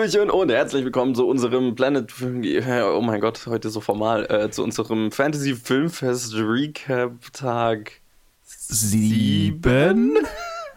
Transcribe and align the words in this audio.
Hallöchen 0.00 0.30
und 0.30 0.50
herzlich 0.50 0.82
willkommen 0.82 1.14
zu 1.14 1.28
unserem 1.28 1.74
Planet. 1.74 2.10
Oh 2.22 3.02
mein 3.02 3.20
Gott, 3.20 3.46
heute 3.46 3.68
so 3.68 3.82
formal. 3.82 4.24
Äh, 4.30 4.50
zu 4.50 4.64
unserem 4.64 5.12
Fantasy 5.12 5.54
Filmfest 5.54 6.34
Recap 6.36 7.30
Tag 7.34 8.00
Sieben? 8.42 10.16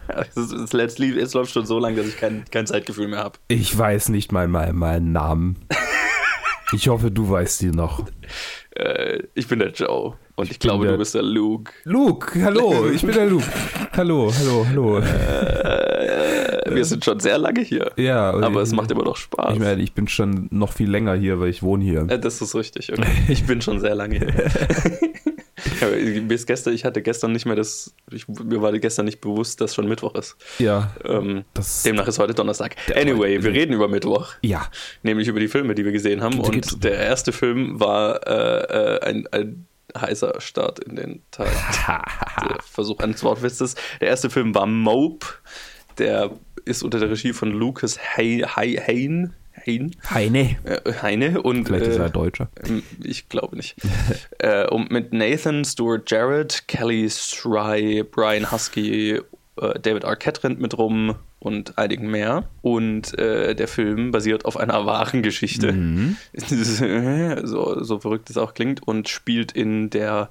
Es, 0.36 1.32
läuft 1.32 1.52
schon 1.52 1.64
so 1.64 1.78
lange, 1.78 1.96
dass 1.96 2.08
ich 2.08 2.18
kein, 2.18 2.44
kein 2.50 2.66
Zeitgefühl 2.66 3.08
mehr 3.08 3.20
habe. 3.20 3.38
Ich 3.48 3.76
weiß 3.76 4.10
nicht 4.10 4.30
mal 4.30 4.46
meinen, 4.46 4.76
meinen 4.76 5.12
Namen. 5.12 5.56
Ich 6.72 6.88
hoffe, 6.88 7.10
du 7.10 7.30
weißt 7.30 7.62
ihn 7.62 7.70
noch. 7.70 8.04
Äh, 8.70 9.22
ich 9.34 9.46
bin 9.46 9.60
der 9.60 9.70
Joe. 9.70 10.14
Und 10.34 10.46
ich, 10.46 10.52
ich 10.52 10.58
glaube, 10.58 10.88
du 10.88 10.98
bist 10.98 11.14
der 11.14 11.22
Luke. 11.22 11.72
Luke, 11.84 12.42
hallo, 12.42 12.90
ich 12.90 13.02
bin 13.02 13.12
der 13.12 13.26
Luke. 13.30 13.46
Hallo, 13.92 14.32
hallo, 14.36 14.66
hallo. 14.68 14.98
Äh, 14.98 15.83
wir 16.66 16.84
sind 16.84 17.04
schon 17.04 17.20
sehr 17.20 17.38
lange 17.38 17.60
hier. 17.60 17.92
Ja, 17.96 18.30
aber 18.30 18.62
ich, 18.62 18.68
es 18.68 18.72
macht 18.72 18.90
immer 18.90 19.04
noch 19.04 19.16
Spaß. 19.16 19.54
Ich 19.54 19.60
meine, 19.60 19.82
ich 19.82 19.92
bin 19.92 20.08
schon 20.08 20.48
noch 20.50 20.72
viel 20.72 20.90
länger 20.90 21.14
hier, 21.14 21.40
weil 21.40 21.48
ich 21.48 21.62
wohne 21.62 21.84
hier. 21.84 22.06
Äh, 22.08 22.18
das 22.18 22.40
ist 22.40 22.54
richtig. 22.54 22.92
Okay. 22.92 23.04
Ich 23.28 23.44
bin 23.44 23.60
schon 23.60 23.80
sehr 23.80 23.94
lange 23.94 24.18
hier. 24.18 24.34
bis 26.28 26.46
gestern, 26.46 26.74
ich 26.74 26.84
hatte 26.84 27.02
gestern 27.02 27.32
nicht 27.32 27.46
mehr 27.46 27.56
das, 27.56 27.94
ich, 28.10 28.28
mir 28.28 28.60
war 28.62 28.72
gestern 28.72 29.06
nicht 29.06 29.20
bewusst, 29.20 29.60
dass 29.60 29.74
schon 29.74 29.88
Mittwoch 29.88 30.14
ist. 30.14 30.36
Ja. 30.58 30.92
Ähm, 31.04 31.44
demnach 31.84 32.06
ist 32.06 32.18
heute 32.18 32.34
Donnerstag. 32.34 32.76
Anyway, 32.94 33.42
wir 33.42 33.52
reden 33.52 33.72
über 33.72 33.88
Mittwoch. 33.88 34.34
Ja. 34.42 34.68
Nämlich 35.02 35.28
über 35.28 35.40
die 35.40 35.48
Filme, 35.48 35.74
die 35.74 35.84
wir 35.84 35.92
gesehen 35.92 36.22
haben. 36.22 36.38
Und 36.38 36.84
der 36.84 36.98
erste 36.98 37.32
Film 37.32 37.80
war 37.80 38.26
äh, 38.26 38.96
äh 38.96 39.00
ein, 39.00 39.26
ein 39.32 39.66
heißer 39.96 40.40
Start 40.40 40.80
in 40.80 40.96
den 40.96 41.22
Tag. 41.30 41.48
Versuch 42.62 42.98
eines 42.98 43.22
Wortwitzes. 43.22 43.74
Der 44.00 44.08
erste 44.08 44.30
Film 44.30 44.54
war 44.54 44.66
Mope. 44.66 45.26
Der 45.98 46.30
ist 46.64 46.82
unter 46.82 46.98
der 46.98 47.10
Regie 47.10 47.32
von 47.32 47.50
Lucas 47.50 47.98
Hain. 48.16 48.44
Hain 48.56 49.34
Hein. 49.66 49.92
Heine. 50.10 50.56
Äh, 50.64 50.92
Heine 51.00 51.42
und. 51.42 51.66
Vielleicht 51.66 51.86
ist 51.86 51.98
er 51.98 52.06
äh, 52.06 52.10
Deutscher. 52.10 52.48
Ähm, 52.66 52.82
ich 53.02 53.28
glaube 53.28 53.56
nicht. 53.56 53.76
äh, 54.38 54.66
und 54.68 54.90
mit 54.90 55.12
Nathan 55.12 55.64
Stewart 55.64 56.10
Jarrett, 56.10 56.64
Kelly 56.68 57.08
Sry, 57.08 58.02
Brian 58.02 58.50
Husky, 58.50 59.20
äh, 59.60 59.80
David 59.80 60.04
Arquette 60.04 60.44
rennt 60.44 60.60
mit 60.60 60.76
rum 60.76 61.14
und 61.38 61.78
einigen 61.78 62.10
mehr. 62.10 62.48
Und 62.62 63.16
äh, 63.18 63.54
der 63.54 63.68
Film 63.68 64.10
basiert 64.10 64.44
auf 64.44 64.56
einer 64.56 64.86
wahren 64.86 65.22
Geschichte. 65.22 65.72
Mhm. 65.72 66.16
so, 67.44 67.82
so 67.82 68.00
verrückt 68.00 68.30
es 68.30 68.36
auch 68.36 68.54
klingt 68.54 68.86
und 68.86 69.08
spielt 69.08 69.52
in 69.52 69.90
der 69.90 70.30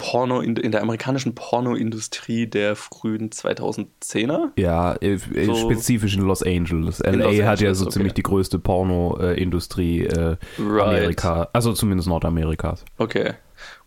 Porno 0.00 0.40
in, 0.40 0.56
in 0.56 0.72
der 0.72 0.80
amerikanischen 0.80 1.34
Pornoindustrie 1.34 2.46
der 2.46 2.74
frühen 2.74 3.28
2010er. 3.28 4.48
Ja, 4.56 4.94
äh, 4.94 5.12
äh, 5.34 5.44
so 5.44 5.54
spezifisch 5.54 6.16
in 6.16 6.22
Los 6.22 6.42
Angeles. 6.42 7.00
LA 7.00 7.10
Los 7.10 7.26
Angeles, 7.26 7.46
hat 7.46 7.60
ja 7.60 7.74
so 7.74 7.84
okay. 7.84 7.92
ziemlich 7.92 8.14
die 8.14 8.22
größte 8.22 8.58
Pornoindustrie 8.58 10.06
äh, 10.06 10.36
right. 10.58 10.88
Amerika, 10.88 11.48
also 11.52 11.74
zumindest 11.74 12.08
Nordamerikas. 12.08 12.86
Okay. 12.96 13.34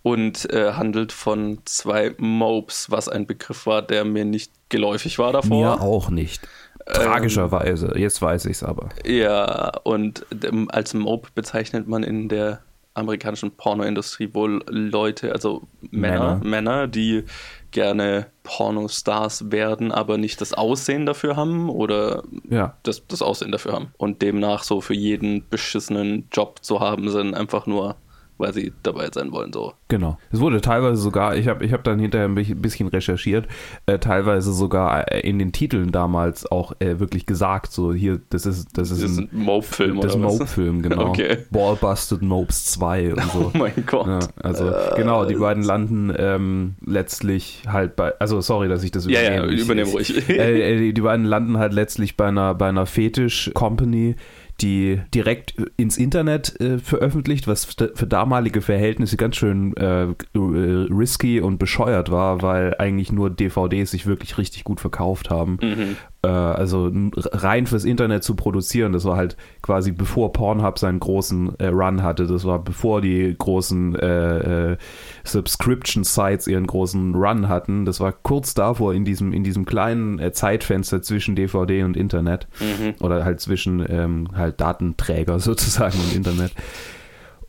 Und 0.04 0.54
äh, 0.54 0.74
handelt 0.74 1.12
von 1.12 1.60
zwei 1.66 2.14
Mopes, 2.20 2.92
was 2.92 3.10
ein 3.10 3.26
Begriff 3.26 3.66
war, 3.66 3.82
der 3.82 4.06
mir 4.06 4.24
nicht 4.24 4.52
geläufig 4.70 5.18
war 5.18 5.34
davor. 5.34 5.78
Mir 5.78 5.82
auch 5.82 6.12
nicht. 6.12 6.48
Tragischerweise, 6.86 7.94
ähm, 7.96 8.02
jetzt 8.02 8.22
weiß 8.22 8.46
ich 8.46 8.58
es 8.58 8.64
aber. 8.64 8.90
Ja, 9.04 9.72
und 9.84 10.28
ähm, 10.44 10.70
als 10.72 10.94
Mope 10.94 11.30
bezeichnet 11.34 11.88
man 11.88 12.04
in 12.04 12.30
der 12.30 12.60
amerikanischen 12.94 13.52
Pornoindustrie 13.52 14.34
wohl 14.34 14.64
Leute, 14.68 15.32
also 15.32 15.68
Männer, 15.92 16.36
Männer, 16.36 16.44
Männer, 16.44 16.88
die 16.88 17.24
gerne 17.72 18.28
Pornostars 18.44 19.52
werden, 19.52 19.92
aber 19.92 20.18
nicht 20.18 20.42
das 20.42 20.54
Aussehen 20.54 21.06
dafür 21.06 21.36
haben 21.36 21.70
oder 21.70 22.24
ja. 22.50 22.78
das, 22.84 23.06
das 23.08 23.22
Aussehen 23.22 23.52
dafür 23.52 23.74
haben. 23.74 23.94
Und 23.98 24.22
demnach 24.22 24.64
so 24.64 24.80
für 24.80 24.94
jeden 24.94 25.48
beschissenen 25.50 26.28
Job 26.32 26.60
zu 26.62 26.80
haben 26.80 27.10
sind, 27.10 27.34
einfach 27.34 27.66
nur 27.66 27.96
weil 28.38 28.54
sie 28.54 28.74
dabei 28.84 29.10
sein 29.12 29.32
wollen. 29.32 29.54
So. 29.54 29.74
Genau. 29.88 30.18
Es 30.32 30.40
wurde 30.40 30.62
teilweise 30.62 31.02
sogar, 31.02 31.36
ich 31.36 31.48
habe 31.48 31.66
ich 31.66 31.74
hab 31.74 31.84
dann 31.84 32.00
hinterher 32.00 32.28
ein 32.28 32.36
bisschen 32.36 32.88
recherchiert, 32.88 33.48
äh, 33.86 34.00
teilweise 34.00 34.54
sogar 34.54 35.12
äh, 35.12 35.22
in 35.22 35.40
den 35.40 35.52
Titeln 35.52 35.92
damals 35.92 36.52
auch 36.52 36.74
äh, 36.80 37.00
wirklich 37.00 37.26
gesagt, 37.26 37.72
so 37.72 37.94
hier, 37.94 38.20
das 38.30 38.46
ist 38.46 38.78
das 38.78 38.92
ist, 38.92 39.04
das 39.04 39.18
ein, 39.18 39.30
ein 39.32 39.40
Mope-Film 39.40 40.02
Das 40.02 40.12
ist 40.12 40.16
ein 40.16 40.22
Mope-Film, 40.22 40.82
genau. 40.82 41.06
okay. 41.10 41.38
Ballbusted 41.52 42.22
Mopes 42.22 42.66
2 42.66 43.14
und 43.14 43.24
so. 43.34 43.52
Oh 43.54 43.58
mein 43.58 43.74
Gott. 43.86 44.08
Ja, 44.08 44.20
also 44.42 44.70
äh, 44.70 44.96
genau, 44.96 45.26
die 45.26 45.36
beiden 45.36 45.64
landen 45.64 46.14
ähm, 46.18 46.76
letztlich 46.86 47.64
halt 47.68 47.96
bei, 47.96 48.14
also 48.20 48.42
sorry, 48.42 48.68
dass 48.68 48.84
ich 48.84 48.92
das 48.92 49.06
übernehme. 49.06 49.36
Ja, 49.36 49.46
ja, 49.46 49.64
übernehme 49.64 49.90
ruhig. 49.90 50.14
Äh, 50.34 50.78
die, 50.78 50.94
die 50.94 51.02
beiden 51.02 51.26
landen 51.26 51.58
halt 51.58 51.74
letztlich 51.74 52.18
bei 52.18 52.28
einer, 52.28 52.56
bei 52.56 52.68
einer 52.68 52.86
Fetisch-Company, 52.86 54.16
die 54.64 55.02
direkt 55.14 55.56
ins 55.78 55.98
Internet 55.98 56.60
äh, 56.60 56.80
veröffentlicht, 56.80 57.48
was 57.48 57.66
für 57.66 58.08
damalige 58.08 58.62
Verhältnisse 58.62 59.18
ganz 59.18 59.36
schön 59.36 59.76
äh, 59.76 60.04
äh, 60.04 60.16
risky 60.34 61.42
und 61.42 61.58
bescheuert 61.58 62.10
war, 62.10 62.42
weil 62.42 62.76
eigentlich 62.80 63.12
nur 63.12 63.30
DVDs 63.30 63.92
sich 63.92 64.06
wirklich 64.06 64.38
richtig 64.38 64.64
gut 64.64 64.80
verkauft 64.80 65.30
haben. 65.30 65.58
Mhm 65.62 65.82
äh, 65.82 66.13
also 66.28 66.90
rein 67.16 67.68
fürs 67.68 67.84
Internet 67.84 68.24
zu 68.24 68.36
produzieren, 68.36 68.94
das 68.94 69.04
war 69.06 69.18
halt 69.18 69.36
quasi 69.62 69.92
bevor 69.92 70.32
Pornhub 70.32 70.80
seinen 70.80 71.00
großen 71.00 71.60
äh, 71.60 71.68
Run 71.68 72.02
hatte, 72.02 72.28
das 72.28 72.46
war 72.46 72.60
bevor 72.60 73.02
die 73.02 73.36
großen 73.38 73.96
äh, 73.96 74.72
äh, 74.72 74.78
Subscription-Sites 75.26 76.48
ihren 76.48 76.66
großen 76.66 77.14
Run 77.16 77.50
hatten, 77.50 77.86
das 77.86 78.00
war 78.00 78.14
kurz 78.14 78.54
davor 78.54 78.94
in 78.94 79.04
diesem, 79.04 79.34
in 79.34 79.44
diesem 79.44 79.66
kleinen 79.66 80.20
äh, 80.20 80.32
Zeitfenster 80.32 81.02
zwischen 81.02 81.36
DVD 81.36 81.84
und 81.84 81.98
Internet 81.98 82.48
mhm. 82.60 82.96
oder 83.04 83.26
halt 83.26 83.42
zwischen 83.42 83.86
ähm, 83.90 84.30
halt 84.34 84.62
Datenträger 84.62 85.40
sozusagen 85.40 85.98
und 86.00 86.16
Internet. 86.16 86.54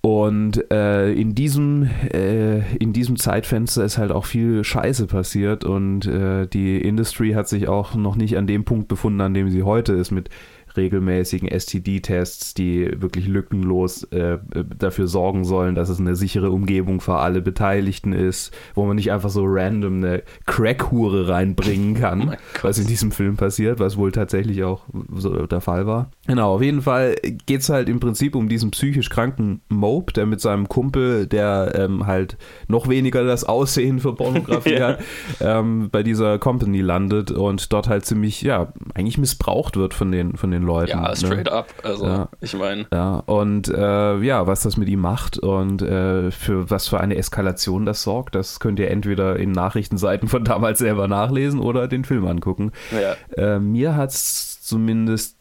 Und 0.04 0.70
äh, 0.70 1.14
in, 1.14 1.34
diesem, 1.34 1.88
äh, 2.12 2.58
in 2.76 2.92
diesem 2.92 3.16
Zeitfenster 3.16 3.86
ist 3.86 3.96
halt 3.96 4.12
auch 4.12 4.26
viel 4.26 4.62
Scheiße 4.62 5.06
passiert 5.06 5.64
und 5.64 6.04
äh, 6.04 6.46
die 6.46 6.76
Industry 6.76 7.32
hat 7.32 7.48
sich 7.48 7.68
auch 7.68 7.94
noch 7.94 8.14
nicht 8.14 8.36
an 8.36 8.46
dem 8.46 8.66
Punkt 8.66 8.86
befunden, 8.86 9.22
an 9.22 9.32
dem 9.32 9.48
sie 9.48 9.62
heute 9.62 9.94
ist, 9.94 10.10
mit 10.10 10.28
regelmäßigen 10.76 11.48
STD-Tests, 11.48 12.54
die 12.54 12.90
wirklich 13.00 13.26
lückenlos 13.26 14.04
äh, 14.04 14.38
dafür 14.78 15.06
sorgen 15.06 15.44
sollen, 15.44 15.74
dass 15.74 15.88
es 15.88 16.00
eine 16.00 16.16
sichere 16.16 16.50
Umgebung 16.50 17.00
für 17.00 17.16
alle 17.16 17.40
Beteiligten 17.40 18.12
ist, 18.12 18.52
wo 18.74 18.84
man 18.84 18.96
nicht 18.96 19.12
einfach 19.12 19.30
so 19.30 19.44
random 19.46 20.04
eine 20.04 20.22
Crack-Hure 20.46 21.28
reinbringen 21.28 21.94
kann, 22.00 22.30
oh 22.32 22.36
was 22.62 22.78
in 22.78 22.86
diesem 22.86 23.12
Film 23.12 23.36
passiert, 23.36 23.78
was 23.78 23.96
wohl 23.96 24.12
tatsächlich 24.12 24.64
auch 24.64 24.82
so 25.14 25.46
der 25.46 25.60
Fall 25.60 25.86
war. 25.86 26.10
Genau, 26.26 26.54
auf 26.54 26.62
jeden 26.62 26.82
Fall 26.82 27.16
geht 27.46 27.60
es 27.60 27.68
halt 27.68 27.88
im 27.88 28.00
Prinzip 28.00 28.34
um 28.34 28.48
diesen 28.48 28.70
psychisch 28.70 29.10
kranken 29.10 29.60
Mope, 29.68 30.12
der 30.12 30.26
mit 30.26 30.40
seinem 30.40 30.68
Kumpel, 30.68 31.26
der 31.26 31.72
ähm, 31.76 32.06
halt 32.06 32.38
noch 32.66 32.88
weniger 32.88 33.24
das 33.24 33.44
Aussehen 33.44 34.00
für 34.00 34.14
Pornografie 34.14 34.74
ja. 34.78 34.88
hat, 34.88 35.00
ähm, 35.40 35.90
bei 35.90 36.02
dieser 36.02 36.38
Company 36.38 36.80
landet 36.80 37.30
und 37.30 37.72
dort 37.72 37.88
halt 37.88 38.06
ziemlich, 38.06 38.42
ja, 38.42 38.72
eigentlich 38.94 39.18
missbraucht 39.18 39.76
wird 39.76 39.92
von 39.92 40.10
den, 40.12 40.36
von 40.36 40.50
den 40.50 40.62
Leuten. 40.62 40.92
Ja, 40.92 41.08
ne? 41.08 41.16
straight 41.16 41.46
ne? 41.46 41.52
up. 41.52 41.68
Also, 41.82 42.06
ja. 42.06 42.28
ich 42.40 42.54
meine. 42.56 42.86
Ja, 42.92 43.16
und 43.26 43.68
äh, 43.68 44.18
ja, 44.20 44.46
was 44.46 44.62
das 44.62 44.76
mit 44.76 44.88
ihm 44.88 45.00
macht 45.00 45.38
und 45.38 45.82
äh, 45.82 46.30
für 46.30 46.70
was 46.70 46.88
für 46.88 47.00
eine 47.00 47.16
Eskalation 47.16 47.84
das 47.84 48.02
sorgt, 48.02 48.34
das 48.34 48.60
könnt 48.60 48.78
ihr 48.78 48.90
entweder 48.90 49.36
in 49.36 49.52
Nachrichtenseiten 49.52 50.28
von 50.28 50.44
damals 50.44 50.78
selber 50.78 51.06
nachlesen 51.06 51.60
oder 51.60 51.86
den 51.86 52.04
Film 52.04 52.26
angucken. 52.26 52.72
Ja. 52.90 53.16
Äh, 53.36 53.58
mir 53.58 53.96
hat 53.96 54.10
es 54.10 54.62
zumindest 54.62 55.36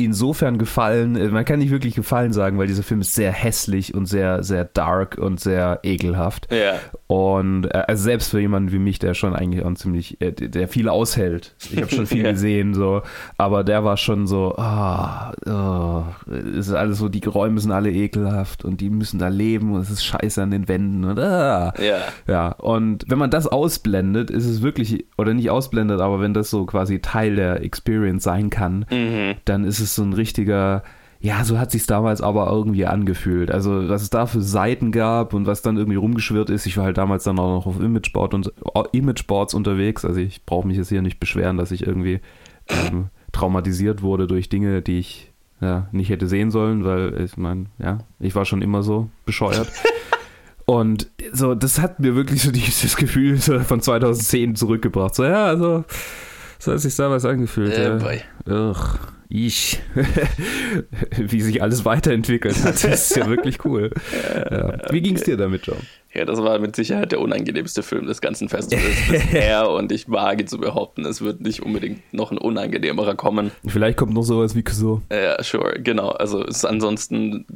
insofern 0.00 0.58
gefallen, 0.58 1.16
äh, 1.16 1.28
man 1.28 1.44
kann 1.44 1.58
nicht 1.58 1.70
wirklich 1.70 1.96
gefallen 1.96 2.32
sagen, 2.32 2.56
weil 2.56 2.68
dieser 2.68 2.84
Film 2.84 3.00
ist 3.00 3.14
sehr 3.14 3.32
hässlich 3.32 3.94
und 3.94 4.06
sehr, 4.06 4.44
sehr 4.44 4.64
dark 4.64 5.18
und 5.18 5.40
sehr 5.40 5.80
ekelhaft. 5.82 6.46
Ja. 6.52 6.76
Und 7.08 7.64
äh, 7.66 7.82
also 7.88 8.04
selbst 8.04 8.30
für 8.30 8.38
jemanden 8.38 8.70
wie 8.70 8.78
mich, 8.78 9.00
der 9.00 9.14
schon 9.14 9.34
eigentlich 9.34 9.64
auch 9.64 9.74
ziemlich, 9.74 10.20
äh, 10.20 10.30
der 10.32 10.68
viel 10.68 10.88
aushält. 10.88 11.56
Ich 11.72 11.78
habe 11.78 11.90
schon 11.90 12.06
viel 12.06 12.24
ja. 12.24 12.30
gesehen, 12.30 12.74
so, 12.74 13.02
aber 13.38 13.64
der 13.64 13.84
war 13.84 13.96
schon 13.96 14.28
so, 14.28 14.54
ah, 14.56 15.32
oh, 15.44 16.04
es 16.32 16.68
ist 16.68 16.74
alles 16.74 16.98
so, 16.98 17.08
die 17.08 17.24
Räume 17.26 17.58
sind 17.58 17.72
alle 17.72 17.90
ekelhaft 17.90 18.64
und 18.64 18.80
die 18.80 18.90
müssen 18.90 19.18
da 19.18 19.28
leben 19.28 19.74
und 19.74 19.80
es 19.80 19.90
ist 19.90 20.04
scheiße 20.04 20.40
an 20.40 20.52
den 20.52 20.68
Wänden 20.68 21.04
und 21.04 21.18
ah. 21.18 21.74
Ja. 21.76 21.98
Ja. 22.28 22.52
Und 22.52 23.04
wenn 23.08 23.18
man 23.18 23.30
das 23.30 23.48
ausblendet, 23.48 24.30
ist 24.30 24.46
es 24.46 24.62
wirklich, 24.62 25.06
oder 25.16 25.34
nicht 25.34 25.50
ausblendet, 25.50 26.00
aber 26.00 26.20
wenn 26.20 26.34
das 26.34 26.50
so 26.50 26.66
quasi 26.66 27.00
Teil 27.00 27.34
der 27.34 27.64
Experience 27.64 28.22
sein 28.22 28.48
kann, 28.48 28.86
mhm. 28.90 29.34
dann 29.44 29.64
ist 29.64 29.80
es 29.80 29.87
ist 29.88 29.94
so 29.96 30.02
ein 30.02 30.12
richtiger, 30.12 30.82
ja, 31.20 31.44
so 31.44 31.58
hat 31.58 31.70
sich 31.70 31.86
damals 31.86 32.20
aber 32.20 32.48
irgendwie 32.50 32.86
angefühlt. 32.86 33.50
Also, 33.50 33.88
was 33.88 34.02
es 34.02 34.10
da 34.10 34.26
für 34.26 34.42
Seiten 34.42 34.92
gab 34.92 35.34
und 35.34 35.46
was 35.46 35.62
dann 35.62 35.76
irgendwie 35.76 35.96
rumgeschwirrt 35.96 36.50
ist. 36.50 36.66
Ich 36.66 36.76
war 36.76 36.84
halt 36.84 36.98
damals 36.98 37.24
dann 37.24 37.38
auch 37.38 37.56
noch 37.56 37.66
auf 37.66 37.80
Imageboard 37.80 38.34
und 38.34 38.52
äh, 38.74 38.82
Imageboards 38.92 39.54
unterwegs. 39.54 40.04
Also, 40.04 40.20
ich 40.20 40.44
brauche 40.44 40.66
mich 40.66 40.76
jetzt 40.76 40.90
hier 40.90 41.02
nicht 41.02 41.18
beschweren, 41.18 41.56
dass 41.56 41.72
ich 41.72 41.86
irgendwie 41.86 42.20
ähm, 42.68 43.06
traumatisiert 43.32 44.02
wurde 44.02 44.26
durch 44.26 44.48
Dinge, 44.48 44.80
die 44.82 44.98
ich 45.00 45.32
ja, 45.60 45.88
nicht 45.90 46.10
hätte 46.10 46.28
sehen 46.28 46.50
sollen, 46.52 46.84
weil 46.84 47.20
ich 47.20 47.36
meine, 47.36 47.66
ja, 47.78 47.98
ich 48.20 48.34
war 48.34 48.44
schon 48.44 48.62
immer 48.62 48.82
so 48.82 49.08
bescheuert. 49.26 49.68
Und 50.66 51.08
so, 51.32 51.54
das 51.54 51.80
hat 51.80 51.98
mir 51.98 52.14
wirklich 52.14 52.42
so 52.42 52.50
dieses 52.52 52.96
Gefühl 52.96 53.38
von 53.38 53.80
2010 53.80 54.54
zurückgebracht. 54.54 55.14
So, 55.14 55.24
ja, 55.24 55.46
also, 55.46 55.84
so 56.58 56.72
hat 56.72 56.80
sich 56.80 56.94
damals 56.94 57.24
angefühlt. 57.24 57.72
Äh, 57.72 57.98
ja. 58.46 58.84
Ich. 59.28 59.80
Wie 61.16 61.40
sich 61.42 61.62
alles 61.62 61.84
weiterentwickelt 61.84 62.62
hat. 62.64 62.82
Das 62.82 62.84
ist 63.10 63.16
ja 63.16 63.28
wirklich 63.28 63.64
cool. 63.64 63.90
Ja. 64.50 64.90
Wie 64.90 65.02
ging 65.02 65.16
es 65.16 65.24
dir 65.24 65.36
damit, 65.36 65.66
John? 65.66 65.78
Ja, 66.14 66.24
das 66.24 66.42
war 66.42 66.58
mit 66.58 66.74
Sicherheit 66.74 67.12
der 67.12 67.20
unangenehmste 67.20 67.82
Film 67.82 68.06
des 68.06 68.20
ganzen 68.20 68.48
Festivals 68.48 68.96
bisher 69.10 69.70
und 69.70 69.92
ich 69.92 70.10
wage 70.10 70.46
zu 70.46 70.58
behaupten, 70.58 71.04
es 71.04 71.20
wird 71.20 71.40
nicht 71.40 71.62
unbedingt 71.62 72.00
noch 72.12 72.30
ein 72.30 72.38
unangenehmerer 72.38 73.14
kommen. 73.14 73.50
Vielleicht 73.66 73.98
kommt 73.98 74.14
noch 74.14 74.22
sowas 74.22 74.54
wie 74.54 74.64
so. 74.70 75.02
Ja, 75.12 75.42
sure, 75.42 75.80
genau. 75.80 76.08
Also 76.10 76.42
ist 76.42 76.64
ansonsten 76.64 77.46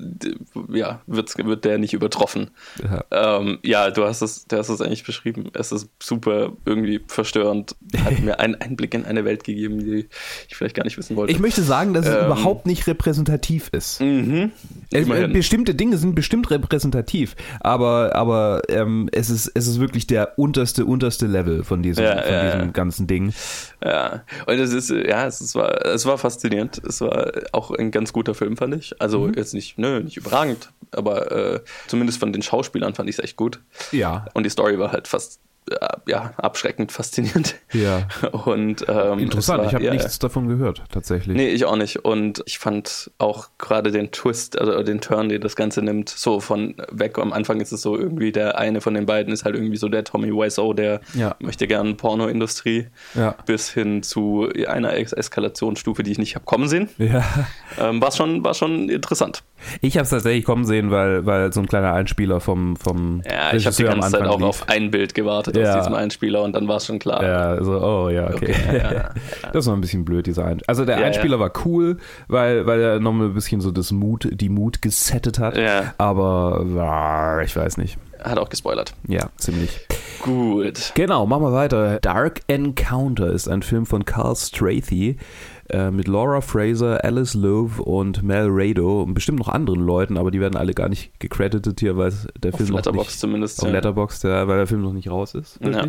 ja, 0.71 1.01
wird, 1.07 1.37
wird 1.37 1.65
der 1.65 1.79
nicht 1.79 1.95
übertroffen. 1.95 2.51
Ja. 2.83 3.39
Ähm, 3.39 3.59
ja, 3.63 3.91
du 3.91 4.05
hast 4.05 4.23
es, 4.23 4.47
du 4.47 4.57
hast 4.57 4.69
es 4.69 4.81
eigentlich 4.81 5.05
beschrieben. 5.05 5.51
Es 5.55 5.73
ist 5.73 5.89
super 6.03 6.53
irgendwie 6.65 7.01
verstörend. 7.07 7.77
Hat 8.05 8.21
mir 8.21 8.39
einen 8.39 8.55
Einblick 8.55 8.95
in 8.95 9.05
eine 9.05 9.25
Welt 9.25 9.45
gegeben, 9.45 9.79
die 9.79 10.07
ich 10.49 10.57
vielleicht 10.57 10.75
gar 10.75 10.85
nicht 10.85 10.99
wissen 10.99 11.17
wollte. 11.17 11.33
Ich 11.33 11.39
möchte 11.39 11.63
sagen, 11.63 11.95
dass 11.95 12.07
es 12.07 12.15
ähm, 12.15 12.27
überhaupt 12.27 12.67
nicht 12.67 12.87
repräsentativ 12.87 13.71
ist. 13.73 14.01
Mhm. 14.01 14.53
Es, 14.93 15.33
bestimmte 15.33 15.75
Dinge 15.75 15.97
sind 15.97 16.15
bestimmt 16.15 16.51
repräsentativ, 16.51 17.37
aber, 17.61 18.15
aber 18.15 18.63
ähm, 18.69 19.09
es, 19.13 19.31
ist, 19.31 19.51
es 19.55 19.67
ist 19.67 19.81
wirklich 19.81 20.07
der 20.07 20.39
unterste, 20.39 20.85
unterste 20.85 21.27
Level 21.27 21.65
von 21.65 21.83
diesem, 21.83 22.05
ja, 22.05 22.23
von 22.23 22.45
diesem 22.45 22.61
ja. 22.61 22.67
ganzen 22.67 23.07
Ding. 23.07 23.33
Ja, 23.85 24.25
und 24.47 24.59
es 24.59 24.73
ist, 24.73 24.91
ja, 24.91 25.27
es, 25.27 25.41
ist, 25.41 25.55
war, 25.55 25.85
es 25.87 26.07
war 26.07 26.19
faszinierend. 26.19 26.81
Es 26.87 27.01
war 27.01 27.33
auch 27.53 27.71
ein 27.71 27.91
ganz 27.91 28.13
guter 28.13 28.35
Film, 28.35 28.57
fand 28.57 28.75
ich. 28.75 29.01
Also 29.01 29.27
mhm. 29.27 29.35
jetzt 29.35 29.55
nicht, 29.55 29.79
nö, 29.79 30.01
nicht 30.01 30.17
überragend, 30.17 30.71
aber 30.93 31.33
äh, 31.33 31.61
zumindest 31.87 32.21
von 32.21 32.33
den 32.33 32.43
Schauspielern 32.43 32.95
fand 32.95 33.09
ich 33.09 33.19
es 33.19 33.25
echt 33.25 33.37
gut. 33.37 33.61
Ja. 33.91 34.27
Und 34.35 34.45
die 34.45 34.51
Story 34.51 34.79
war 34.79 34.93
halt 34.93 35.09
fast 35.09 35.37
äh, 35.37 35.52
ja, 36.07 36.33
abschreckend 36.37 36.93
faszinierend. 36.93 37.57
Ja. 37.73 38.09
Und, 38.33 38.85
ähm, 38.89 39.19
Interessant, 39.19 39.61
war, 39.61 39.67
ich 39.69 39.75
habe 39.75 39.85
ja, 39.85 39.93
nichts 39.93 40.19
davon 40.19 40.49
gehört, 40.49 40.83
tatsächlich. 40.91 41.37
Nee, 41.37 41.49
ich 41.49 41.65
auch 41.65 41.77
nicht. 41.77 42.05
Und 42.05 42.43
ich 42.47 42.59
fand 42.59 43.11
auch 43.19 43.49
gerade 43.59 43.93
den 43.93 44.11
Twist, 44.11 44.59
also 44.59 44.83
den 44.83 45.01
Turn, 45.01 45.29
den 45.29 45.41
das 45.41 45.57
Ganze 45.57 45.83
nimmt, 45.83 46.09
so 46.09 46.41
von 46.41 46.75
weg. 46.91 47.19
Am 47.19 47.33
Anfang 47.33 47.61
ist 47.61 47.73
es 47.73 47.83
so 47.83 47.97
irgendwie, 47.97 48.33
der 48.33 48.59
eine 48.59 48.81
von 48.81 48.95
den 48.95 49.07
beiden 49.07 49.33
ist 49.33 49.45
halt 49.45 49.55
irgendwie 49.55 49.77
so 49.77 49.89
der 49.89 50.05
Tommy 50.05 50.33
Wiseau, 50.33 50.73
der 50.73 51.01
ja. 51.15 51.37
möchte 51.39 51.67
gerne 51.67 51.95
Pornoindustrie, 51.95 52.89
ja. 53.15 53.37
bis 53.47 53.71
hin 53.71 54.03
zu 54.03 54.49
einer 54.67 54.95
Eskalationsstufe, 54.95 56.03
die 56.03 56.13
ich 56.13 56.19
nicht 56.19 56.35
habe 56.35 56.45
kommen 56.45 56.69
sehen. 56.69 56.89
Ja. 56.99 57.25
Ähm, 57.79 58.03
war, 58.03 58.13
schon, 58.13 58.45
war 58.45 58.55
schon 58.55 58.89
interessant. 58.89 59.45
Ich 59.81 59.97
habe 59.97 60.05
es 60.05 60.11
tatsächlich 60.11 60.45
kommen 60.45 60.65
sehen, 60.65 60.91
weil, 60.91 61.25
weil 61.25 61.53
so 61.53 61.61
ein 61.61 61.67
kleiner 61.67 61.93
Einspieler 61.93 62.41
vom, 62.41 62.77
vom 62.77 63.23
Ja, 63.25 63.55
ich 63.55 63.65
habe 63.67 63.77
die 63.77 63.85
ganze 63.85 64.11
Zeit 64.11 64.27
auch 64.27 64.39
lief. 64.39 64.47
auf 64.47 64.69
ein 64.69 64.91
Bild 64.91 65.15
gewartet 65.15 65.52
ja. 65.57 65.71
aus 65.71 65.85
diesem 65.85 65.95
Einspieler 65.95 66.43
und 66.43 66.55
dann 66.55 66.69
war 66.69 66.77
es 66.77 66.87
schon 66.87 66.99
klar. 66.99 67.23
Ja, 67.23 67.63
so, 67.63 67.81
oh 67.81 68.09
ja, 68.09 68.27
okay. 68.27 68.55
okay 68.55 68.79
ja, 68.79 68.93
ja, 68.93 69.11
das 69.53 69.67
war 69.67 69.75
ein 69.75 69.81
bisschen 69.81 70.05
blöd, 70.05 70.27
dieser 70.27 70.45
Einspieler. 70.45 70.69
Also 70.69 70.85
der 70.85 70.99
Einspieler 70.99 71.39
war 71.39 71.53
cool, 71.65 71.99
weil, 72.29 72.67
weil 72.67 72.81
er 72.81 73.01
nochmal 73.01 73.29
ein 73.29 73.35
bisschen 73.35 73.61
so 73.61 73.71
das 73.71 73.93
Mut, 73.93 74.29
die 74.31 74.49
Mut 74.49 74.83
gesettet 74.83 75.39
hat. 75.39 75.59
Aber 75.99 77.41
ich 77.45 77.57
weiß 77.57 77.77
nicht. 77.77 77.99
Hat 78.23 78.39
auch 78.39 78.49
gespoilert. 78.49 78.95
Ja, 79.09 79.31
ziemlich. 79.37 79.81
Gut. 80.23 80.93
Genau, 80.95 81.27
machen 81.27 81.43
wir 81.43 81.53
weiter. 81.53 81.99
Dark 82.01 82.41
Encounter 82.47 83.31
ist 83.33 83.49
ein 83.49 83.63
Film 83.63 83.87
von 83.87 84.05
Carl 84.05 84.37
Strathy 84.37 85.17
äh, 85.73 85.91
mit 85.91 86.07
Laura 86.07 86.41
Fraser, 86.41 87.03
Alice 87.05 87.35
Lowe 87.35 87.83
und 87.83 88.23
Mel 88.23 88.47
Rado 88.51 89.03
und 89.03 89.15
bestimmt 89.15 89.39
noch 89.39 89.49
anderen 89.49 89.81
Leuten, 89.81 90.19
aber 90.19 90.31
die 90.31 90.41
werden 90.41 90.57
alle 90.57 90.75
gar 90.75 90.89
nicht 90.89 91.19
gecredited 91.19 91.81
hier, 91.81 91.97
weil 91.97 92.13
der 92.43 92.53
auf 92.53 92.59
Film 92.59 92.75
Letterbox 92.75 92.85
noch 92.85 93.05
nicht, 93.05 93.19
zumindest. 93.19 93.61
Auf 93.63 93.69
ja. 93.69 93.73
Letterbox, 93.73 94.23
ja, 94.23 94.49
weil 94.49 94.59
der 94.59 94.67
Film 94.67 94.83
noch 94.83 94.93
nicht 94.93 95.11
raus 95.11 95.35
ist. 95.35 95.59
Ja. 95.63 95.87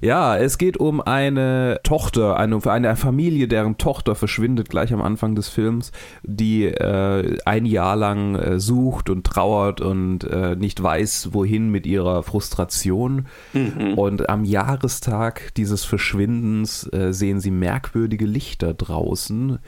ja. 0.00 0.36
es 0.38 0.56
geht 0.56 0.78
um 0.78 1.00
eine 1.00 1.80
Tochter, 1.82 2.38
eine, 2.38 2.64
eine 2.64 2.96
Familie, 2.96 3.46
deren 3.46 3.76
Tochter 3.78 4.14
verschwindet 4.14 4.70
gleich 4.70 4.92
am 4.92 5.02
Anfang 5.02 5.34
des 5.34 5.48
Films, 5.48 5.92
die 6.22 6.64
äh, 6.64 7.38
ein 7.44 7.66
Jahr 7.66 7.96
lang 7.96 8.36
äh, 8.36 8.58
sucht 8.58 9.10
und 9.10 9.26
trauert 9.26 9.80
und 9.80 10.24
äh, 10.24 10.56
nicht 10.56 10.82
weiß, 10.82 11.30
wohin 11.32 11.70
mit 11.70 11.86
ihrer 11.86 12.22
Frustration. 12.22 13.26
Mhm. 13.52 13.94
Und 13.94 14.28
am 14.28 14.44
Jahrestag 14.44 15.54
dieses 15.56 15.84
Verschwindens 15.84 16.90
äh, 16.92 17.12
sehen 17.12 17.40
sie 17.40 17.50
merkwürdige 17.50 18.24
Lichter 18.24 18.72
draußen 18.72 19.09
außen 19.10 19.58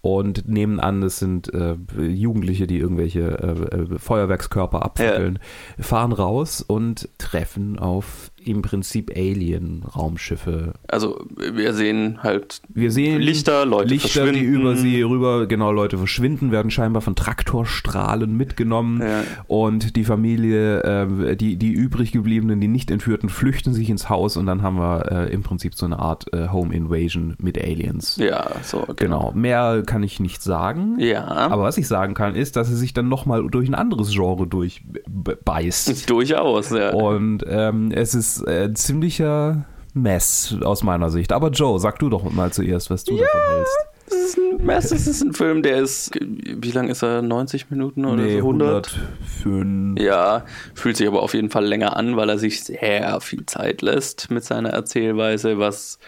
und 0.00 0.48
nehmen 0.48 0.80
an, 0.80 1.02
es 1.02 1.18
sind 1.20 1.52
äh, 1.54 1.76
Jugendliche, 1.96 2.66
die 2.66 2.78
irgendwelche 2.78 3.20
äh, 3.20 3.76
äh 3.76 3.98
Feuerwerkskörper 3.98 4.82
abfackeln, 4.82 5.38
ja. 5.78 5.84
fahren 5.84 6.12
raus 6.12 6.60
und 6.60 7.08
treffen 7.18 7.78
auf 7.78 8.31
im 8.44 8.62
Prinzip 8.62 9.10
Alien-Raumschiffe. 9.14 10.74
Also 10.88 11.26
wir 11.36 11.74
sehen 11.74 12.22
halt 12.22 12.62
wir 12.68 12.90
sehen 12.90 13.20
Lichter, 13.20 13.66
Leute 13.66 13.88
Lichter, 13.88 14.30
die 14.32 14.40
über 14.40 14.76
sie 14.76 15.02
rüber, 15.02 15.46
genau, 15.46 15.72
Leute 15.72 15.98
verschwinden, 15.98 16.52
werden 16.52 16.70
scheinbar 16.70 17.02
von 17.02 17.14
Traktorstrahlen 17.14 18.36
mitgenommen 18.36 19.00
ja. 19.02 19.22
und 19.46 19.96
die 19.96 20.04
Familie, 20.04 20.82
äh, 20.82 21.36
die, 21.36 21.56
die 21.56 21.72
übrig 21.72 22.12
gebliebenen, 22.12 22.60
die 22.60 22.68
nicht 22.68 22.90
entführten, 22.90 23.28
flüchten 23.28 23.72
sich 23.72 23.90
ins 23.90 24.08
Haus 24.08 24.36
und 24.36 24.46
dann 24.46 24.62
haben 24.62 24.76
wir 24.76 25.10
äh, 25.10 25.32
im 25.32 25.42
Prinzip 25.42 25.74
so 25.74 25.86
eine 25.86 25.98
Art 25.98 26.32
äh, 26.32 26.48
Home 26.48 26.74
Invasion 26.74 27.36
mit 27.38 27.62
Aliens. 27.62 28.16
Ja, 28.16 28.50
so. 28.62 28.80
Genau. 28.96 28.96
genau. 28.96 29.32
Mehr 29.34 29.82
kann 29.86 30.02
ich 30.02 30.20
nicht 30.20 30.42
sagen. 30.42 30.98
Ja. 30.98 31.26
Aber 31.26 31.62
was 31.62 31.78
ich 31.78 31.88
sagen 31.88 32.14
kann, 32.14 32.34
ist, 32.34 32.56
dass 32.56 32.70
er 32.70 32.76
sich 32.76 32.92
dann 32.92 33.08
nochmal 33.08 33.46
durch 33.48 33.68
ein 33.68 33.74
anderes 33.74 34.10
Genre 34.12 34.46
durchbeißt. 34.46 36.08
Durchaus, 36.10 36.70
ja. 36.70 36.92
Und 36.92 37.44
ähm, 37.48 37.90
es 37.92 38.14
ist 38.14 38.31
ist 38.38 38.46
äh, 38.46 38.64
ein 38.64 38.76
ziemlicher 38.76 39.64
Mess 39.94 40.56
aus 40.62 40.82
meiner 40.82 41.10
Sicht. 41.10 41.32
Aber 41.32 41.50
Joe, 41.50 41.78
sag 41.78 41.98
du 41.98 42.08
doch 42.08 42.30
mal 42.30 42.52
zuerst, 42.52 42.90
was 42.90 43.04
du 43.04 43.14
ja, 43.14 43.24
davon 43.24 43.40
hältst. 43.56 43.76
Das 44.08 44.18
ist 44.18 44.38
ein 44.38 44.66
Mess, 44.66 44.88
das 44.90 45.06
ist 45.06 45.22
ein 45.22 45.32
Film, 45.32 45.62
der 45.62 45.78
ist, 45.78 46.10
wie 46.20 46.70
lang 46.72 46.88
ist 46.88 47.02
er? 47.02 47.22
90 47.22 47.70
Minuten 47.70 48.04
oder 48.04 48.22
nee, 48.22 48.40
so? 48.40 48.48
100? 48.48 48.98
105. 49.44 50.00
Ja, 50.00 50.44
fühlt 50.74 50.96
sich 50.96 51.06
aber 51.06 51.22
auf 51.22 51.34
jeden 51.34 51.50
Fall 51.50 51.64
länger 51.64 51.96
an, 51.96 52.16
weil 52.16 52.28
er 52.28 52.38
sich 52.38 52.64
sehr 52.64 53.20
viel 53.20 53.46
Zeit 53.46 53.80
lässt 53.80 54.30
mit 54.30 54.44
seiner 54.44 54.70
Erzählweise, 54.70 55.58
was 55.58 55.98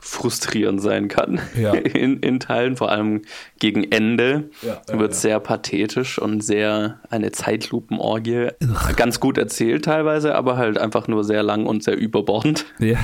frustrierend 0.00 0.80
sein 0.80 1.08
kann 1.08 1.40
ja. 1.56 1.72
in, 1.74 2.20
in 2.20 2.40
Teilen, 2.40 2.76
vor 2.76 2.90
allem 2.90 3.22
gegen 3.58 3.84
Ende 3.84 4.50
ja, 4.62 4.80
ja, 4.88 4.98
wird 4.98 5.14
sehr 5.14 5.40
pathetisch 5.40 6.18
und 6.18 6.42
sehr 6.42 7.00
eine 7.10 7.32
Zeitlupenorgie. 7.32 8.48
Ugh. 8.62 8.96
Ganz 8.96 9.20
gut 9.20 9.38
erzählt 9.38 9.84
teilweise, 9.84 10.34
aber 10.34 10.56
halt 10.56 10.78
einfach 10.78 11.06
nur 11.06 11.24
sehr 11.24 11.42
lang 11.42 11.66
und 11.66 11.82
sehr 11.84 11.96
überbordend. 11.96 12.66
Ja. 12.80 12.98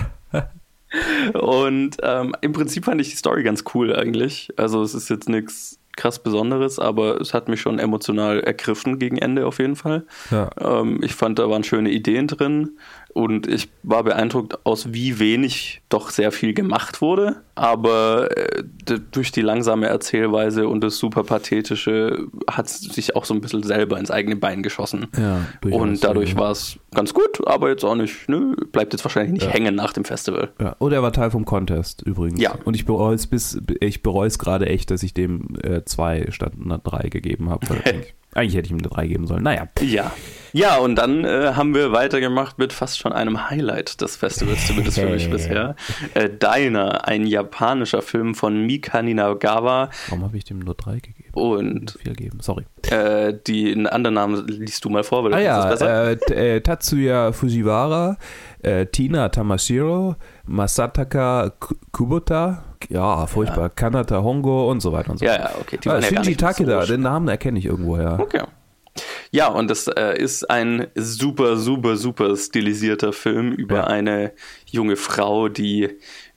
und 1.34 1.96
ähm, 2.02 2.34
im 2.40 2.52
Prinzip 2.52 2.86
fand 2.86 3.00
ich 3.00 3.10
die 3.10 3.16
Story 3.16 3.42
ganz 3.42 3.64
cool 3.74 3.94
eigentlich. 3.94 4.48
Also 4.56 4.82
es 4.82 4.94
ist 4.94 5.10
jetzt 5.10 5.28
nichts 5.28 5.78
krass 5.96 6.22
Besonderes, 6.22 6.78
aber 6.78 7.20
es 7.20 7.34
hat 7.34 7.48
mich 7.48 7.60
schon 7.60 7.78
emotional 7.78 8.40
ergriffen 8.40 8.98
gegen 8.98 9.18
Ende 9.18 9.46
auf 9.46 9.58
jeden 9.58 9.76
Fall. 9.76 10.06
Ja. 10.30 10.50
Ähm, 10.60 11.00
ich 11.02 11.14
fand, 11.14 11.38
da 11.38 11.50
waren 11.50 11.64
schöne 11.64 11.90
Ideen 11.90 12.28
drin. 12.28 12.78
Und 13.16 13.46
ich 13.46 13.70
war 13.82 14.04
beeindruckt, 14.04 14.66
aus 14.66 14.92
wie 14.92 15.18
wenig 15.18 15.80
doch 15.88 16.10
sehr 16.10 16.32
viel 16.32 16.52
gemacht 16.52 17.00
wurde. 17.00 17.36
Aber 17.54 18.28
äh, 18.36 18.62
durch 19.10 19.32
die 19.32 19.40
langsame 19.40 19.86
Erzählweise 19.86 20.68
und 20.68 20.84
das 20.84 20.98
super 20.98 21.24
pathetische 21.24 22.26
hat 22.46 22.66
es 22.66 22.80
sich 22.80 23.16
auch 23.16 23.24
so 23.24 23.32
ein 23.32 23.40
bisschen 23.40 23.62
selber 23.62 23.98
ins 23.98 24.10
eigene 24.10 24.36
Bein 24.36 24.62
geschossen. 24.62 25.06
Ja, 25.18 25.46
und 25.70 26.04
dadurch 26.04 26.32
ja. 26.32 26.36
war 26.36 26.50
es 26.50 26.78
ganz 26.92 27.14
gut, 27.14 27.40
aber 27.46 27.70
jetzt 27.70 27.86
auch 27.86 27.94
nicht, 27.94 28.28
nö, 28.28 28.54
bleibt 28.70 28.92
jetzt 28.92 29.02
wahrscheinlich 29.02 29.32
nicht 29.32 29.46
ja. 29.46 29.50
hängen 29.50 29.74
nach 29.74 29.94
dem 29.94 30.04
Festival. 30.04 30.50
Ja. 30.60 30.76
Und 30.78 30.92
er 30.92 31.02
war 31.02 31.10
Teil 31.10 31.30
vom 31.30 31.46
Contest 31.46 32.02
übrigens. 32.02 32.38
Ja. 32.38 32.54
Und 32.66 32.76
ich 32.76 32.84
bereue 32.84 33.14
es 33.14 33.26
bis, 33.26 33.58
ich 33.80 34.02
bereue 34.02 34.26
es 34.26 34.38
gerade 34.38 34.66
echt, 34.66 34.90
dass 34.90 35.02
ich 35.02 35.14
dem 35.14 35.56
äh, 35.62 35.86
zwei 35.86 36.26
statt 36.32 36.52
einer 36.62 36.76
drei 36.76 37.08
gegeben 37.08 37.48
habe. 37.48 37.66
Eigentlich 38.36 38.54
hätte 38.54 38.66
ich 38.66 38.72
ihm 38.72 38.78
eine 38.78 38.88
3 38.88 39.06
geben 39.06 39.26
sollen. 39.26 39.42
Naja. 39.42 39.68
Ja. 39.80 40.12
Ja, 40.52 40.78
und 40.78 40.94
dann 40.96 41.24
äh, 41.24 41.52
haben 41.54 41.74
wir 41.74 41.92
weitergemacht 41.92 42.58
mit 42.58 42.72
fast 42.72 42.98
schon 42.98 43.12
einem 43.12 43.50
Highlight 43.50 44.00
des 44.00 44.16
Festivals, 44.16 44.66
zumindest 44.66 44.98
für 44.98 45.06
mich 45.06 45.30
bisher. 45.30 45.76
Äh, 46.14 46.30
Diner, 46.30 47.06
ein 47.06 47.26
japanischer 47.26 48.00
Film 48.00 48.34
von 48.34 48.64
Mika 48.64 49.02
Ninagawa. 49.02 49.90
Warum 50.08 50.24
habe 50.24 50.36
ich 50.36 50.44
dem 50.44 50.60
nur 50.60 50.74
3 50.74 50.94
gegeben? 51.00 51.30
Und. 51.32 51.98
Vier 52.02 52.14
geben, 52.14 52.38
sorry. 52.40 52.64
Äh, 52.90 53.34
die 53.46 53.74
anderen 53.86 54.14
Namen 54.14 54.46
liest 54.46 54.82
du 54.84 54.88
mal 54.88 55.04
vor, 55.04 55.24
weil 55.24 55.34
ah, 55.34 55.40
ja, 55.40 55.66
besser. 55.66 56.12
Äh, 56.30 56.56
äh, 56.56 56.60
Tatsuya 56.62 57.32
Fujiwara, 57.32 58.16
äh, 58.62 58.86
Tina 58.86 59.28
Tamashiro, 59.28 60.16
Masataka 60.46 61.52
Kubota, 61.92 62.64
ja, 62.88 63.26
furchtbar, 63.26 63.64
ja. 63.64 63.68
Kanata 63.68 64.22
Hongo 64.22 64.70
und 64.70 64.80
so 64.80 64.92
weiter 64.92 65.10
und 65.10 65.18
so 65.18 65.26
fort. 65.26 65.38
Ja, 65.38 65.50
ja, 65.50 65.54
okay. 65.60 65.78
Die 65.82 65.88
ah, 65.88 66.02
Shinji 66.02 66.32
ja 66.32 66.36
Takeda, 66.36 66.82
so 66.82 66.92
den 66.92 67.02
Namen 67.02 67.28
erkenne 67.28 67.58
ich 67.58 67.66
irgendwoher. 67.66 68.18
Okay. 68.20 68.42
Ja, 69.30 69.48
und 69.48 69.68
das 69.70 69.86
äh, 69.88 70.18
ist 70.18 70.48
ein 70.50 70.86
super, 70.94 71.56
super, 71.56 71.96
super 71.96 72.36
stilisierter 72.36 73.12
Film 73.12 73.52
über 73.52 73.76
Ja. 73.76 73.84
eine 73.86 74.32
junge 74.66 74.96
Frau, 74.96 75.48
die 75.48 75.88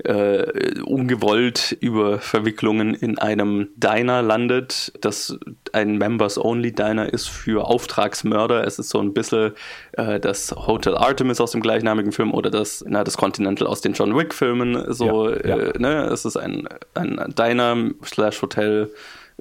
äh, 0.03 0.79
ungewollt 0.81 1.75
über 1.81 2.19
Verwicklungen 2.19 2.93
in 2.93 3.17
einem 3.17 3.69
Diner 3.75 4.21
landet, 4.21 4.93
das 5.01 5.37
ein 5.73 5.97
Members-Only-Diner 5.97 7.11
ist 7.11 7.27
für 7.27 7.65
Auftragsmörder. 7.67 8.65
Es 8.65 8.79
ist 8.79 8.89
so 8.89 8.99
ein 8.99 9.13
bisschen 9.13 9.51
äh, 9.93 10.19
das 10.19 10.51
Hotel 10.51 10.95
Artemis 10.95 11.41
aus 11.41 11.51
dem 11.51 11.61
gleichnamigen 11.61 12.11
Film 12.11 12.33
oder 12.33 12.49
das, 12.49 12.83
na, 12.87 13.03
das 13.03 13.17
Continental 13.17 13.67
aus 13.67 13.81
den 13.81 13.93
John 13.93 14.15
Wick-Filmen. 14.15 14.93
So, 14.93 15.29
Ja, 15.29 15.47
ja. 15.47 15.57
Äh, 15.57 15.79
ne? 15.79 16.03
Es 16.05 16.25
ist 16.25 16.37
ein, 16.37 16.67
ein 16.93 17.33
Diner 17.37 17.75
slash 18.05 18.41
Hotel 18.41 18.89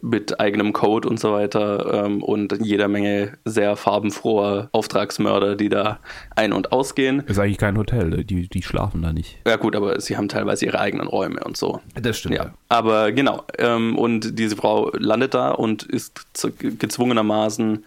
mit 0.03 0.41
eigenem 0.41 0.73
Code 0.73 1.09
und 1.09 1.19
so 1.19 1.33
weiter 1.33 2.05
ähm, 2.05 2.23
und 2.23 2.59
jeder 2.61 2.89
Menge 2.89 3.33
sehr 3.45 3.77
farbenfroher 3.77 4.69
Auftragsmörder, 4.73 5.57
die 5.57 5.69
da 5.69 5.99
ein- 6.37 6.53
und 6.53 6.73
ausgehen. 6.73 7.21
Ist 7.21 7.39
eigentlich 7.39 7.59
kein 7.59 7.77
Hotel, 7.77 8.25
die, 8.25 8.49
die 8.49 8.63
schlafen 8.63 9.03
da 9.03 9.13
nicht. 9.13 9.39
Ja 9.47 9.57
gut, 9.57 9.77
aber 9.77 10.01
sie 10.01 10.17
haben 10.17 10.29
teilweise 10.29 10.67
ihre 10.67 10.79
eigenen 10.79 11.09
Räume 11.09 11.41
und 11.45 11.57
so. 11.57 11.81
Das 12.01 12.19
stimmt. 12.19 12.37
Ja, 12.37 12.55
aber 12.69 13.13
genau. 13.13 13.45
Ähm, 13.59 13.97
und 13.99 14.39
diese 14.39 14.57
Frau 14.57 14.91
landet 14.97 15.35
da 15.35 15.51
und 15.51 15.83
ist 15.83 16.27
gezwungenermaßen 16.59 17.85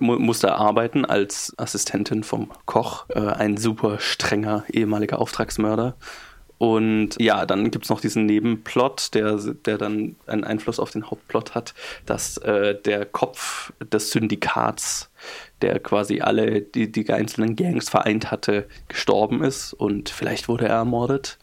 mu 0.00 0.18
muss 0.18 0.40
da 0.40 0.54
arbeiten 0.54 1.04
als 1.04 1.52
Assistentin 1.56 2.24
vom 2.24 2.50
Koch, 2.66 3.06
äh, 3.10 3.20
ein 3.20 3.56
super 3.56 3.98
strenger 4.00 4.64
ehemaliger 4.70 5.20
Auftragsmörder. 5.20 5.94
Und 6.58 7.20
ja, 7.20 7.46
dann 7.46 7.70
gibt 7.70 7.84
es 7.84 7.90
noch 7.90 8.00
diesen 8.00 8.26
Nebenplot, 8.26 9.14
der, 9.14 9.36
der 9.36 9.76
dann 9.76 10.16
einen 10.26 10.44
Einfluss 10.44 10.78
auf 10.78 10.90
den 10.90 11.10
Hauptplot 11.10 11.54
hat, 11.54 11.74
dass 12.06 12.38
äh, 12.38 12.80
der 12.80 13.06
Kopf 13.06 13.72
des 13.80 14.10
Syndikats, 14.10 15.10
der 15.62 15.80
quasi 15.80 16.20
alle 16.20 16.60
die, 16.60 16.90
die 16.90 17.10
einzelnen 17.12 17.56
Gangs 17.56 17.88
vereint 17.88 18.30
hatte, 18.30 18.66
gestorben 18.88 19.42
ist 19.42 19.72
und 19.72 20.08
vielleicht 20.08 20.48
wurde 20.48 20.66
er 20.66 20.76
ermordet. 20.76 21.38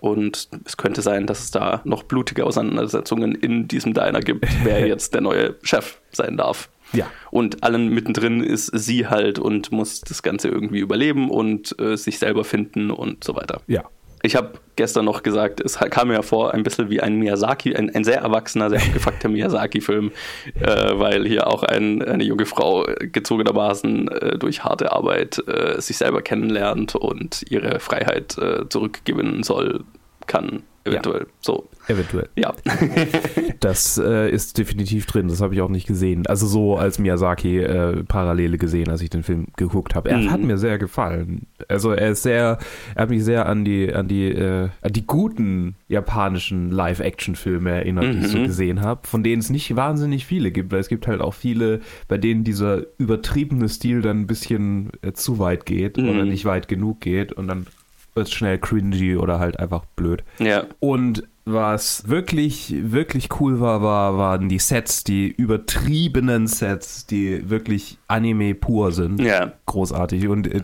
Und 0.00 0.48
es 0.64 0.76
könnte 0.76 1.02
sein, 1.02 1.26
dass 1.26 1.40
es 1.40 1.50
da 1.50 1.80
noch 1.84 2.02
blutige 2.02 2.44
Auseinandersetzungen 2.44 3.34
in 3.34 3.68
diesem 3.68 3.94
Diner 3.94 4.20
gibt, 4.20 4.46
wer 4.64 4.86
jetzt 4.86 5.14
der 5.14 5.20
neue 5.20 5.56
Chef 5.62 5.98
sein 6.12 6.36
darf. 6.36 6.68
Ja. 6.92 7.10
Und 7.30 7.62
allen 7.62 7.88
mittendrin 7.88 8.42
ist 8.42 8.66
sie 8.66 9.06
halt 9.06 9.38
und 9.38 9.72
muss 9.72 10.02
das 10.02 10.22
Ganze 10.22 10.48
irgendwie 10.48 10.80
überleben 10.80 11.30
und 11.30 11.78
äh, 11.80 11.96
sich 11.96 12.18
selber 12.18 12.44
finden 12.44 12.90
und 12.90 13.24
so 13.24 13.34
weiter. 13.34 13.62
Ja. 13.66 13.84
Ich 14.22 14.36
habe 14.36 14.52
gestern 14.76 15.04
noch 15.04 15.22
gesagt, 15.22 15.60
es 15.60 15.78
kam 15.78 16.08
mir 16.08 16.14
ja 16.14 16.22
vor, 16.22 16.54
ein 16.54 16.62
bisschen 16.62 16.90
wie 16.90 17.00
ein 17.00 17.18
Miyazaki, 17.18 17.74
ein, 17.74 17.90
ein 17.94 18.04
sehr 18.04 18.20
erwachsener, 18.20 18.70
sehr 18.70 18.80
abgefuckter 18.80 19.28
Miyazaki-Film, 19.28 20.12
äh, 20.60 20.98
weil 20.98 21.26
hier 21.26 21.48
auch 21.48 21.64
ein, 21.64 22.02
eine 22.02 22.22
junge 22.22 22.46
Frau 22.46 22.86
gezogenermaßen 23.00 24.08
äh, 24.08 24.38
durch 24.38 24.62
harte 24.64 24.92
Arbeit 24.92 25.42
äh, 25.48 25.80
sich 25.80 25.96
selber 25.96 26.22
kennenlernt 26.22 26.94
und 26.94 27.44
ihre 27.50 27.80
Freiheit 27.80 28.38
äh, 28.38 28.68
zurückgewinnen 28.68 29.42
soll, 29.42 29.84
kann, 30.26 30.62
eventuell. 30.84 31.26
So, 31.40 31.68
Eventuell. 31.88 32.28
ja. 32.36 32.52
Das 33.60 33.96
äh, 33.96 34.28
ist 34.28 34.58
definitiv 34.58 35.06
drin, 35.06 35.28
das 35.28 35.40
habe 35.40 35.54
ich 35.54 35.60
auch 35.60 35.68
nicht 35.68 35.86
gesehen. 35.86 36.26
Also 36.26 36.48
so 36.48 36.76
als 36.76 36.98
Miyazaki-Parallele 36.98 38.58
gesehen, 38.58 38.90
als 38.90 39.00
ich 39.02 39.10
den 39.10 39.22
Film 39.22 39.46
geguckt 39.56 39.94
habe. 39.94 40.10
Er 40.10 40.18
Mhm. 40.18 40.30
hat 40.30 40.40
mir 40.40 40.58
sehr 40.58 40.78
gefallen. 40.78 41.46
Also 41.68 41.92
er 41.92 42.10
ist 42.10 42.22
sehr, 42.24 42.58
er 42.94 43.02
hat 43.02 43.10
mich 43.10 43.24
sehr 43.24 43.46
an 43.46 43.64
die, 43.64 43.92
an 43.94 44.08
die, 44.08 44.28
äh, 44.32 44.68
an 44.80 44.92
die 44.92 45.06
guten 45.06 45.76
japanischen 45.88 46.70
Live-Action-Filme 46.70 47.70
erinnert, 47.70 48.12
die 48.14 48.18
ich 48.18 48.28
so 48.28 48.38
Mhm. 48.38 48.44
gesehen 48.46 48.80
habe, 48.80 49.06
von 49.06 49.22
denen 49.22 49.40
es 49.40 49.50
nicht 49.50 49.74
wahnsinnig 49.76 50.26
viele 50.26 50.50
gibt, 50.50 50.72
weil 50.72 50.80
es 50.80 50.88
gibt 50.88 51.06
halt 51.06 51.20
auch 51.20 51.34
viele, 51.34 51.80
bei 52.08 52.18
denen 52.18 52.42
dieser 52.44 52.82
übertriebene 52.98 53.68
Stil 53.68 54.02
dann 54.02 54.22
ein 54.22 54.26
bisschen 54.26 54.90
äh, 55.02 55.12
zu 55.12 55.38
weit 55.38 55.66
geht 55.66 55.98
Mhm. 55.98 56.08
oder 56.08 56.24
nicht 56.24 56.44
weit 56.44 56.66
genug 56.68 57.00
geht 57.00 57.32
und 57.32 57.46
dann 57.48 57.66
wird 58.14 58.26
es 58.26 58.32
schnell 58.32 58.58
cringy 58.58 59.16
oder 59.16 59.38
halt 59.38 59.58
einfach 59.58 59.84
blöd. 59.96 60.22
ja. 60.38 60.64
Und 60.80 61.22
was 61.44 62.08
wirklich, 62.08 62.72
wirklich 62.92 63.28
cool 63.40 63.60
war, 63.60 63.82
war, 63.82 64.16
waren 64.16 64.48
die 64.48 64.58
Sets, 64.60 65.02
die 65.02 65.28
übertriebenen 65.28 66.46
Sets, 66.46 67.06
die 67.06 67.50
wirklich 67.50 67.98
Anime 68.06 68.54
pur 68.54 68.92
sind. 68.92 69.20
Ja. 69.20 69.52
Großartig. 69.66 70.28
Und 70.28 70.46
äh, 70.46 70.62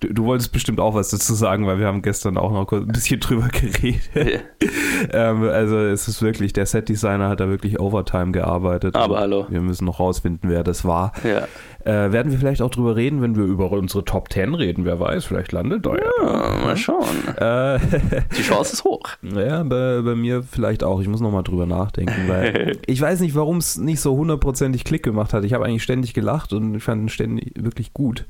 du, 0.00 0.12
du 0.12 0.24
wolltest 0.24 0.52
bestimmt 0.52 0.80
auch 0.80 0.94
was 0.94 1.10
dazu 1.10 1.34
sagen, 1.34 1.66
weil 1.66 1.78
wir 1.78 1.86
haben 1.86 2.02
gestern 2.02 2.36
auch 2.36 2.52
noch 2.52 2.66
kurz 2.66 2.84
ein 2.86 2.92
bisschen 2.92 3.20
drüber 3.20 3.48
geredet. 3.52 4.44
ähm, 5.12 5.42
also 5.44 5.78
es 5.78 6.08
ist 6.08 6.22
wirklich, 6.22 6.52
der 6.52 6.66
Setdesigner 6.66 7.28
hat 7.28 7.40
da 7.40 7.48
wirklich 7.48 7.80
Overtime 7.80 8.32
gearbeitet. 8.32 8.94
Aber 8.94 9.18
hallo. 9.20 9.46
Wir 9.48 9.60
müssen 9.60 9.84
noch 9.84 10.00
rausfinden, 10.00 10.50
wer 10.50 10.64
das 10.64 10.84
war. 10.84 11.12
Ja. 11.24 11.46
Äh, 11.84 12.10
werden 12.12 12.32
wir 12.32 12.38
vielleicht 12.38 12.62
auch 12.62 12.70
drüber 12.70 12.96
reden, 12.96 13.22
wenn 13.22 13.36
wir 13.36 13.44
über 13.44 13.70
unsere 13.70 14.04
Top 14.04 14.32
10 14.32 14.54
reden? 14.54 14.84
Wer 14.84 14.98
weiß, 14.98 15.24
vielleicht 15.24 15.52
landet 15.52 15.86
da 15.86 15.94
ja. 15.94 16.10
ja, 16.20 16.64
mal 16.64 16.76
schauen. 16.76 17.28
Äh, 17.36 17.78
Die 18.36 18.42
Chance 18.42 18.72
ist 18.72 18.84
hoch. 18.84 19.04
Ja, 19.22 19.62
bei, 19.62 20.02
bei 20.02 20.16
mir 20.16 20.42
vielleicht 20.42 20.82
auch. 20.82 21.00
Ich 21.00 21.06
muss 21.06 21.20
nochmal 21.20 21.44
drüber 21.44 21.66
nachdenken, 21.66 22.28
weil 22.28 22.78
ich 22.86 23.00
weiß 23.00 23.20
nicht, 23.20 23.36
warum 23.36 23.58
es 23.58 23.76
nicht 23.76 24.00
so 24.00 24.16
hundertprozentig 24.16 24.84
Klick 24.84 25.04
gemacht 25.04 25.32
hat. 25.32 25.44
Ich 25.44 25.52
habe 25.52 25.64
eigentlich 25.64 25.84
ständig 25.84 26.12
gelacht 26.12 26.52
und 26.52 26.74
ich 26.74 26.82
fand 26.82 27.02
ihn 27.02 27.08
ständig 27.08 27.52
wirklich 27.56 27.94
gut. 27.94 28.26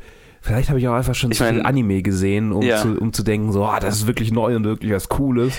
Vielleicht 0.46 0.68
habe 0.68 0.78
ich 0.78 0.86
auch 0.86 0.94
einfach 0.94 1.14
schon 1.16 1.32
Ich 1.32 1.38
zu 1.38 1.44
viel 1.44 1.54
mein- 1.54 1.66
Anime 1.66 2.02
gesehen, 2.02 2.52
um, 2.52 2.62
Ja. 2.62 2.80
zu, 2.80 2.96
um 3.00 3.12
zu 3.12 3.24
denken, 3.24 3.50
so, 3.52 3.64
ah, 3.64 3.80
das 3.80 3.96
ist 3.96 4.06
wirklich 4.06 4.30
neu 4.30 4.54
und 4.54 4.64
wirklich 4.64 4.92
was 4.92 5.08
Cooles. 5.08 5.54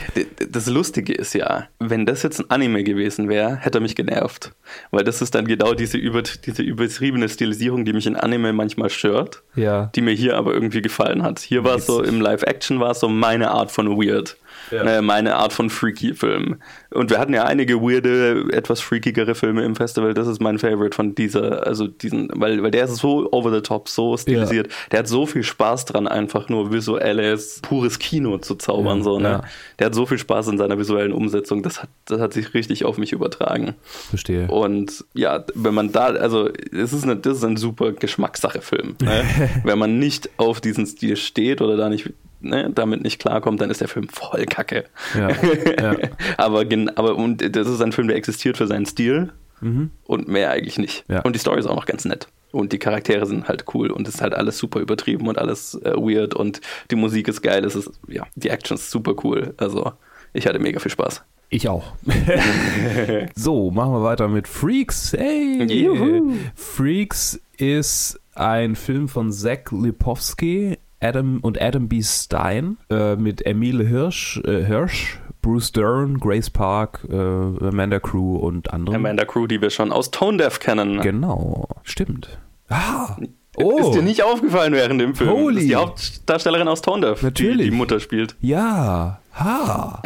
Das 0.50 0.68
Lustige 0.68 1.14
ist 1.14 1.34
ja, 1.34 1.68
wenn 1.80 2.06
das 2.06 2.24
jetzt 2.24 2.40
ein 2.40 2.50
Anime 2.50 2.84
gewesen 2.86 3.28
wäre, 3.28 3.58
hätte 3.58 3.80
er 3.80 3.82
mich 3.82 3.96
genervt. 3.96 4.54
Weil 4.92 5.04
das 5.04 5.22
ist 5.22 5.36
dann 5.36 5.46
genau 5.46 5.74
diese, 5.74 5.98
über, 5.98 6.22
diese 6.24 6.62
übertriebene 6.64 7.28
Stilisierung, 7.28 7.84
die 7.84 7.92
mich 7.92 8.08
in 8.08 8.16
Anime 8.16 8.54
manchmal 8.54 8.90
stört, 8.90 9.44
Ja. 9.56 9.92
die 9.96 10.02
mir 10.02 10.14
hier 10.14 10.38
aber 10.38 10.54
irgendwie 10.54 10.82
gefallen 10.82 11.22
hat. 11.24 11.40
Hier 11.40 11.64
war 11.66 11.76
es 11.76 11.86
so, 11.86 12.02
im 12.02 12.22
Live-Action 12.22 12.80
war 12.80 12.92
es 12.92 13.02
so 13.02 13.10
meine 13.10 13.52
Art 13.52 13.72
von 13.72 13.90
Weird. 13.98 14.38
Ja. 14.72 14.84
Ne, 14.84 15.02
meine 15.02 15.36
Art 15.36 15.54
von 15.54 15.70
Freaky-Film. 15.70 16.58
Und 16.92 17.10
wir 17.10 17.20
hatten 17.20 17.34
ja 17.34 17.44
einige 17.46 17.82
weirde, 17.82 18.46
etwas 18.52 18.82
freakigere 18.82 19.36
Filme 19.36 19.64
im 19.64 19.76
Festival. 19.76 20.14
Das 20.14 20.28
ist 20.28 20.42
mein 20.42 20.60
Favorite 20.60 20.96
von 20.96 21.16
dieser, 21.16 21.66
also 21.66 21.88
diesen, 21.88 22.30
weil, 22.34 22.64
weil 22.64 22.72
der 22.72 22.86
ist 22.86 22.98
so 22.98 23.32
over 23.32 23.54
the 23.54 23.62
top, 23.62 23.90
so 23.90 24.18
stilisiert. 24.18 24.70
Der 24.92 25.00
hat 25.00 25.08
so 25.08 25.26
viel 25.26 25.44
Spaß 25.44 25.86
dran, 25.86 26.08
einfach 26.08 26.50
nur 26.50 26.72
visuelles, 26.72 27.60
pures 27.62 28.00
Kino 28.00 28.38
zu 28.38 28.56
zaubern. 28.56 29.00
Ja, 29.00 29.04
so, 29.04 29.20
ne? 29.20 29.30
ja. 29.30 29.42
Der 29.80 29.88
hat 29.88 29.96
so 29.96 30.06
viel 30.06 30.18
Spaß 30.18 30.48
in 30.48 30.58
seiner 30.58 30.78
visuellen 30.78 31.12
Umsetzung. 31.12 31.64
Das 31.64 31.82
hat, 31.82 31.90
das 32.06 32.20
hat 32.20 32.34
sich 32.34 32.54
richtig 32.54 32.86
auf 32.86 32.98
mich 32.98 33.14
übertragen. 33.14 33.76
Verstehe. 34.10 34.48
Und 34.48 35.06
ja, 35.14 35.46
wenn 35.54 35.74
man 35.74 35.92
da, 35.92 36.08
also 36.08 36.50
es 36.72 36.94
ist 36.94 37.04
eine, 37.04 37.16
das 37.16 37.38
ist 37.38 37.44
ein 37.44 37.58
super 37.58 37.92
Geschmackssache-Film. 37.92 38.96
Ne? 39.02 39.24
wenn 39.64 39.80
man 39.80 40.00
nicht 40.00 40.30
auf 40.38 40.62
diesen 40.62 40.86
Stil 40.86 41.16
steht 41.18 41.62
oder 41.62 41.78
da 41.78 41.90
nicht, 41.90 42.12
ne, 42.48 42.72
damit 42.74 43.02
nicht 43.02 43.20
klarkommt, 43.20 43.62
dann 43.62 43.70
ist 43.70 43.82
der 43.82 43.88
Film 43.88 44.08
voll 44.10 44.46
kacke. 44.46 44.86
Ja, 45.16 45.30
ja. 45.30 45.96
aber, 46.38 46.66
aber 46.96 47.16
und 47.16 47.56
das 47.56 47.68
ist 47.68 47.82
ein 47.82 47.92
Film, 47.92 48.08
der 48.08 48.18
existiert 48.18 48.58
für 48.58 48.68
seinen 48.68 48.86
Stil 48.86 49.32
und 50.06 50.28
mehr 50.28 50.52
eigentlich 50.52 50.78
nicht. 50.78 51.04
Ja. 51.08 51.22
Und 51.22 51.34
die 51.34 51.40
Story 51.40 51.60
ist 51.60 51.66
auch 51.66 51.76
noch 51.76 51.88
ganz 51.88 52.06
nett. 52.06 52.28
Und 52.52 52.72
die 52.74 52.80
Charaktere 52.80 53.26
sind 53.26 53.48
halt 53.48 53.66
cool 53.74 53.92
und 53.92 54.08
es 54.08 54.16
ist 54.16 54.22
halt 54.22 54.34
alles 54.34 54.58
super 54.58 54.80
übertrieben 54.80 55.28
und 55.28 55.38
alles 55.38 55.76
äh, 55.84 55.94
weird 55.96 56.34
und 56.34 56.62
die 56.92 56.96
Musik 56.96 57.28
ist 57.28 57.42
geil. 57.42 57.66
Es 57.66 57.76
ist, 57.76 57.92
ja, 58.08 58.26
die 58.36 58.50
Action 58.50 58.76
ist 58.76 58.90
super 58.90 59.16
cool. 59.24 59.54
Also, 59.58 59.92
ich 60.34 60.48
hatte 60.48 60.60
mega 60.60 60.80
viel 60.80 60.92
Spaß. 60.92 61.24
Ich 61.50 61.68
auch. 61.70 61.94
so, 63.36 63.72
machen 63.72 63.94
wir 63.94 64.04
weiter 64.04 64.28
mit 64.28 64.48
Freaks. 64.48 65.14
Hey! 65.14 65.64
Juhu. 65.64 66.34
Freaks 66.56 67.40
ist 67.58 68.20
ein 68.36 68.76
Film 68.76 69.08
von 69.08 69.32
Zach 69.32 69.72
Lipowski 69.72 70.78
Adam 71.00 71.40
und 71.42 71.62
Adam 71.62 71.88
B. 71.88 72.02
Stein 72.04 72.78
äh, 72.90 73.16
mit 73.16 73.46
Emile 73.46 73.84
Hirsch, 73.86 74.42
äh, 74.46 74.64
Hirsch, 74.66 75.20
Bruce 75.42 75.72
Dern, 75.72 76.20
Grace 76.20 76.50
Park, 76.50 77.06
äh, 77.10 77.16
Amanda 77.16 78.00
Crew 78.00 78.38
und 78.38 78.74
anderen. 78.74 78.96
Amanda 78.98 79.26
Crew, 79.26 79.48
die 79.48 79.62
wir 79.62 79.70
schon 79.70 79.92
aus 79.92 80.12
Tone 80.12 80.38
Deaf 80.38 80.60
kennen. 80.60 81.00
Genau, 81.02 81.68
stimmt. 81.84 82.40
Ah, 82.70 83.16
Ist 83.58 83.92
dir 83.94 84.02
nicht 84.02 84.24
aufgefallen 84.24 84.74
während 84.74 85.00
dem 85.00 85.16
Film? 85.16 85.30
Holy. 85.30 85.62
Ist 85.62 85.70
die 85.70 85.76
Hauptdarstellerin 85.76 86.68
aus 86.68 86.82
Tone 86.82 87.06
Deaf, 87.08 87.22
Natürlich. 87.22 87.58
Die, 87.66 87.72
die 87.72 87.76
Mutter 87.78 88.00
spielt. 88.00 88.36
ja, 88.42 89.20
ha. 89.40 90.02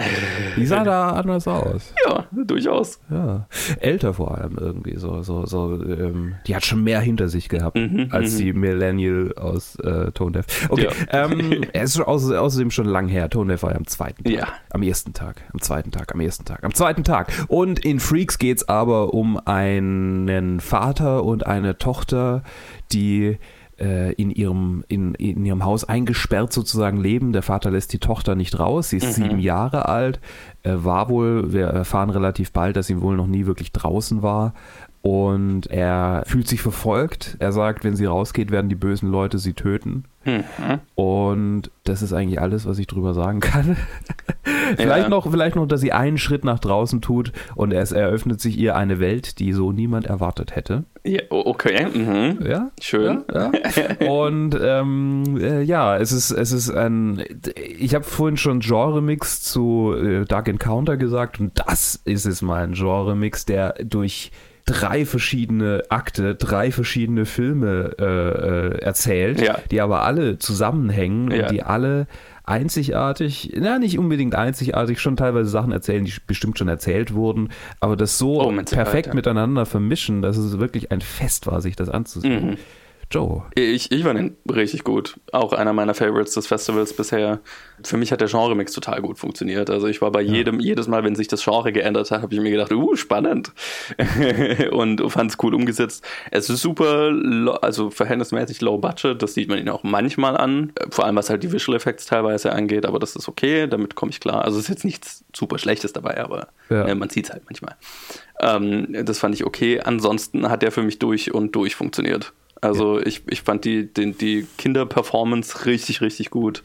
Die 0.55 0.65
sah 0.65 0.83
da 0.83 1.11
anders 1.11 1.47
aus. 1.47 1.93
Ja, 2.07 2.25
durchaus. 2.45 2.99
Ja, 3.09 3.47
älter 3.79 4.13
vor 4.13 4.37
allem 4.37 4.57
irgendwie 4.57 4.97
so, 4.97 5.21
so, 5.21 5.45
so. 5.45 5.73
Ähm, 5.83 6.35
die 6.47 6.55
hat 6.55 6.65
schon 6.65 6.83
mehr 6.83 6.99
hinter 6.99 7.29
sich 7.29 7.49
gehabt 7.49 7.77
Mhm, 7.77 8.07
als 8.11 8.37
die 8.37 8.53
Millennial 8.53 9.33
aus 9.37 9.75
äh, 9.79 10.11
Tone 10.11 10.31
Deaf. 10.33 10.69
Okay, 10.69 10.87
Ja. 11.11 11.25
ähm, 11.25 11.63
es 11.73 11.95
ist 11.95 12.01
außer, 12.01 12.41
außerdem 12.41 12.71
schon 12.71 12.85
lang 12.87 13.07
her. 13.07 13.29
Tone 13.29 13.49
Deaf 13.53 13.63
war 13.63 13.71
ja 13.71 13.77
am 13.77 13.87
zweiten 13.87 14.23
Tag, 14.23 14.33
Ja. 14.33 14.47
am 14.69 14.83
ersten 14.83 15.13
Tag, 15.13 15.41
am 15.53 15.61
zweiten 15.61 15.91
Tag, 15.91 16.13
am 16.13 16.19
ersten 16.19 16.45
Tag, 16.45 16.63
am 16.63 16.73
zweiten 16.73 17.03
Tag. 17.03 17.31
Und 17.47 17.79
in 17.79 17.99
Freaks 17.99 18.37
geht's 18.37 18.67
aber 18.67 19.13
um 19.13 19.37
einen 19.45 20.59
Vater 20.59 21.23
und 21.23 21.45
eine 21.45 21.77
Tochter, 21.77 22.43
die 22.91 23.37
äh, 23.81 24.13
in 24.13 24.29
ihrem, 24.29 24.83
in, 24.87 25.15
in 25.15 25.43
ihrem 25.43 25.65
Haus 25.65 25.83
eingesperrt 25.83 26.53
sozusagen 26.53 26.97
leben. 26.97 27.33
Der 27.33 27.41
Vater 27.41 27.71
lässt 27.71 27.91
die 27.93 27.99
Tochter 27.99 28.35
nicht 28.35 28.59
raus. 28.59 28.89
Sie 28.89 28.97
ist 28.97 29.15
sieben 29.15 29.39
Jahre 29.39 29.89
alt, 29.89 30.19
äh, 30.63 30.73
war 30.75 31.09
wohl, 31.09 31.51
wir 31.51 31.65
erfahren 31.67 32.11
relativ 32.11 32.51
bald, 32.51 32.75
dass 32.75 32.87
sie 32.87 33.01
wohl 33.01 33.17
noch 33.17 33.27
nie 33.27 33.45
wirklich 33.45 33.71
draußen 33.71 34.21
war. 34.21 34.53
Und 35.01 35.65
er 35.65 36.23
fühlt 36.27 36.47
sich 36.47 36.61
verfolgt. 36.61 37.35
Er 37.39 37.51
sagt, 37.51 37.83
wenn 37.83 37.95
sie 37.95 38.05
rausgeht, 38.05 38.51
werden 38.51 38.69
die 38.69 38.75
bösen 38.75 39.09
Leute 39.09 39.39
sie 39.39 39.53
töten. 39.53 40.05
Mhm. 40.25 40.43
Und 40.93 41.71
das 41.85 42.03
ist 42.03 42.13
eigentlich 42.13 42.39
alles, 42.39 42.67
was 42.67 42.77
ich 42.77 42.85
drüber 42.85 43.15
sagen 43.15 43.39
kann. 43.39 43.77
vielleicht, 44.77 45.03
Ja. 45.03 45.09
noch, 45.09 45.29
vielleicht 45.31 45.55
noch, 45.55 45.65
dass 45.67 45.81
sie 45.81 45.91
einen 45.91 46.17
Schritt 46.17 46.43
nach 46.43 46.59
draußen 46.59 47.01
tut 47.01 47.31
und 47.55 47.71
es 47.71 47.91
eröffnet 47.91 48.41
sich 48.41 48.57
ihr 48.57 48.75
eine 48.75 48.99
Welt, 48.99 49.39
die 49.39 49.53
so 49.53 49.71
niemand 49.71 50.05
erwartet 50.07 50.55
hätte. 50.55 50.83
Ja, 51.03 51.21
okay. 51.29 51.87
Mhm. 51.93 52.45
Ja, 52.45 52.69
Schön. 52.79 53.23
Ja, 53.33 53.51
ja. 53.99 54.07
Und 54.11 54.55
ähm, 54.61 55.23
äh, 55.41 55.61
ja, 55.63 55.97
es 55.97 56.11
ist, 56.11 56.29
es 56.29 56.51
ist 56.51 56.69
ein. 56.69 57.23
Ich 57.79 57.95
habe 57.95 58.03
vorhin 58.05 58.37
schon 58.37 58.59
Genre-Mix 58.59 59.41
zu 59.41 59.95
äh, 59.97 60.25
Dark 60.25 60.47
Encounter 60.47 60.97
gesagt 60.97 61.39
und 61.39 61.53
das 61.55 61.99
ist 62.05 62.25
es 62.25 62.43
mal 62.43 62.63
ein 62.63 62.73
Genre-Mix, 62.73 63.45
der 63.45 63.73
durch 63.83 64.31
drei 64.65 65.05
verschiedene 65.05 65.83
Akte, 65.89 66.35
drei 66.35 66.71
verschiedene 66.71 67.25
Filme 67.25 67.91
äh, 67.99 68.03
äh, 68.03 68.77
erzählt, 68.81 69.41
Ja. 69.41 69.57
die 69.71 69.81
aber 69.81 70.03
alle 70.03 70.37
zusammenhängen 70.39 71.31
Ja. 71.31 71.43
und 71.43 71.51
die 71.51 71.63
alle 71.63 72.07
einzigartig, 72.43 73.53
na 73.59 73.79
nicht 73.79 73.97
unbedingt 73.97 74.35
einzigartig, 74.35 74.99
schon 74.99 75.15
teilweise 75.15 75.49
Sachen 75.49 75.71
erzählen, 75.71 76.05
die 76.05 76.13
bestimmt 76.25 76.57
schon 76.57 76.67
erzählt 76.67 77.13
wurden, 77.13 77.49
aber 77.79 77.95
das 77.95 78.17
so 78.17 78.41
Oh, 78.41 78.51
perfekt 78.63 79.13
miteinander 79.13 79.65
vermischen, 79.65 80.21
dass 80.21 80.37
es 80.37 80.59
wirklich 80.59 80.91
ein 80.91 81.01
Fest 81.01 81.47
war, 81.47 81.61
sich 81.61 81.75
das 81.75 81.89
anzusehen. 81.89 82.51
Mhm. 82.51 82.57
Joe. 83.11 83.43
Ich, 83.55 83.91
ich 83.91 84.03
fand 84.03 84.19
ihn 84.19 84.37
richtig 84.49 84.83
gut. 84.83 85.19
Auch 85.31 85.51
einer 85.53 85.73
meiner 85.73 85.93
Favorites 85.93 86.33
des 86.33 86.47
Festivals 86.47 86.93
bisher. 86.93 87.39
Für 87.83 87.97
mich 87.97 88.11
hat 88.11 88.21
der 88.21 88.29
Genre-Mix 88.29 88.71
total 88.73 89.01
gut 89.01 89.19
funktioniert. 89.19 89.69
Also 89.69 89.87
ich 89.87 90.01
war 90.01 90.11
bei 90.11 90.21
jedem, 90.21 90.59
jedes 90.59 90.87
Mal, 90.87 91.03
wenn 91.03 91.15
sich 91.15 91.27
das 91.27 91.43
Genre 91.43 91.71
geändert 91.73 92.09
hat, 92.11 92.21
habe 92.21 92.33
ich 92.33 92.39
mir 92.39 92.51
gedacht, 92.51 92.71
uh, 92.71 92.95
spannend. 92.95 93.51
und 94.71 95.01
fand 95.11 95.31
es 95.31 95.37
cool 95.43 95.53
umgesetzt. 95.53 96.05
Es 96.31 96.49
ist 96.49 96.61
super, 96.61 97.11
also 97.61 97.89
verhältnismäßig 97.89 98.61
low 98.61 98.77
budget. 98.77 99.21
Das 99.21 99.33
sieht 99.33 99.49
man 99.49 99.59
ihn 99.59 99.69
auch 99.69 99.83
manchmal 99.83 100.37
an. 100.37 100.71
Vor 100.89 101.05
allem, 101.05 101.15
was 101.15 101.29
halt 101.29 101.43
die 101.43 101.51
Visual 101.51 101.75
Effects 101.75 102.05
teilweise 102.05 102.53
angeht. 102.53 102.85
Aber 102.85 102.99
das 102.99 103.15
ist 103.15 103.27
okay, 103.27 103.67
damit 103.67 103.95
komme 103.95 104.11
ich 104.11 104.19
klar. 104.19 104.45
Also 104.45 104.57
es 104.57 104.65
ist 104.65 104.69
jetzt 104.69 104.85
nichts 104.85 105.25
super 105.35 105.57
Schlechtes 105.57 105.91
dabei, 105.93 106.23
aber 106.23 106.47
Ja. 106.69 106.85
äh, 106.85 106.95
man 106.95 107.09
sieht 107.09 107.25
es 107.25 107.31
halt 107.31 107.43
manchmal. 107.45 107.75
Ähm, 108.39 108.87
das 109.05 109.19
fand 109.19 109.35
ich 109.35 109.45
okay. 109.45 109.81
Ansonsten 109.81 110.49
hat 110.49 110.61
der 110.61 110.71
für 110.71 110.81
mich 110.83 110.99
durch 110.99 111.33
und 111.33 111.55
durch 111.55 111.75
funktioniert. 111.75 112.33
Also 112.61 113.01
ich, 113.01 113.23
ich 113.27 113.41
fand 113.41 113.65
die, 113.65 113.91
die, 113.91 114.11
die 114.13 114.47
Kinder-Performance 114.59 115.65
richtig, 115.65 116.01
richtig 116.01 116.29
gut. 116.29 116.61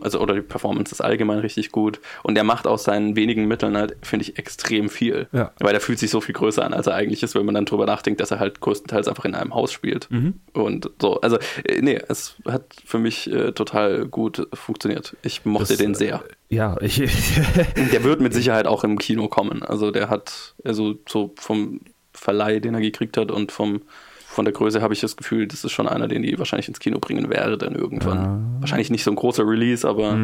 Also, 0.00 0.20
oder 0.20 0.34
die 0.34 0.42
Performance 0.42 0.92
ist 0.92 1.00
allgemein 1.00 1.40
richtig 1.40 1.72
gut. 1.72 2.00
Und 2.22 2.38
er 2.38 2.44
macht 2.44 2.68
aus 2.68 2.84
seinen 2.84 3.16
wenigen 3.16 3.46
Mitteln 3.46 3.76
halt, 3.76 3.96
finde 4.00 4.24
ich, 4.24 4.38
extrem 4.38 4.88
viel. 4.88 5.26
Ja. 5.32 5.50
Weil 5.58 5.74
er 5.74 5.80
fühlt 5.80 5.98
sich 5.98 6.10
so 6.10 6.20
viel 6.20 6.34
größer 6.34 6.64
an, 6.64 6.72
als 6.72 6.86
er 6.86 6.94
eigentlich 6.94 7.24
ist, 7.24 7.34
wenn 7.34 7.44
man 7.44 7.56
dann 7.56 7.64
drüber 7.64 7.84
nachdenkt, 7.84 8.20
dass 8.20 8.30
er 8.30 8.38
halt 8.38 8.60
größtenteils 8.60 9.08
einfach 9.08 9.24
in 9.24 9.34
einem 9.34 9.52
Haus 9.52 9.72
spielt. 9.72 10.08
Und 10.52 10.90
so, 11.02 11.20
also, 11.20 11.36
äh, 11.64 11.80
nee, 11.80 12.00
es 12.08 12.36
hat 12.46 12.64
für 12.84 12.98
mich 12.98 13.30
äh, 13.32 13.50
total 13.50 14.06
gut 14.06 14.46
funktioniert. 14.54 15.16
Ich 15.22 15.44
mochte 15.44 15.70
Das, 15.70 15.78
den 15.78 15.96
sehr. 15.96 16.22
Ja, 16.48 16.76
ich, 16.80 16.96
Der 17.92 18.04
wird 18.04 18.20
mit 18.20 18.34
Sicherheit 18.40 18.68
auch 18.68 18.84
im 18.84 18.98
Kino 18.98 19.26
kommen. 19.26 19.64
Also 19.64 19.90
der 19.90 20.10
hat, 20.10 20.54
also 20.64 20.94
so 21.08 21.32
vom 21.36 21.80
Verleih, 22.12 22.60
den 22.60 22.74
er 22.74 22.80
gekriegt 22.80 23.16
hat 23.16 23.32
und 23.32 23.50
vom 23.50 23.82
von 24.30 24.44
der 24.44 24.54
Größe 24.54 24.80
habe 24.80 24.94
ich 24.94 25.00
das 25.00 25.16
Gefühl, 25.16 25.48
das 25.48 25.64
ist 25.64 25.72
schon 25.72 25.88
einer, 25.88 26.06
den 26.06 26.22
die 26.22 26.38
wahrscheinlich 26.38 26.68
ins 26.68 26.78
Kino 26.78 27.00
bringen 27.00 27.28
werden 27.30 27.74
irgendwann. 27.74 28.58
Wahrscheinlich 28.60 28.88
nicht 28.88 29.02
so 29.02 29.10
ein 29.10 29.16
großer 29.16 29.44
Release, 29.44 29.86
aber 29.86 30.16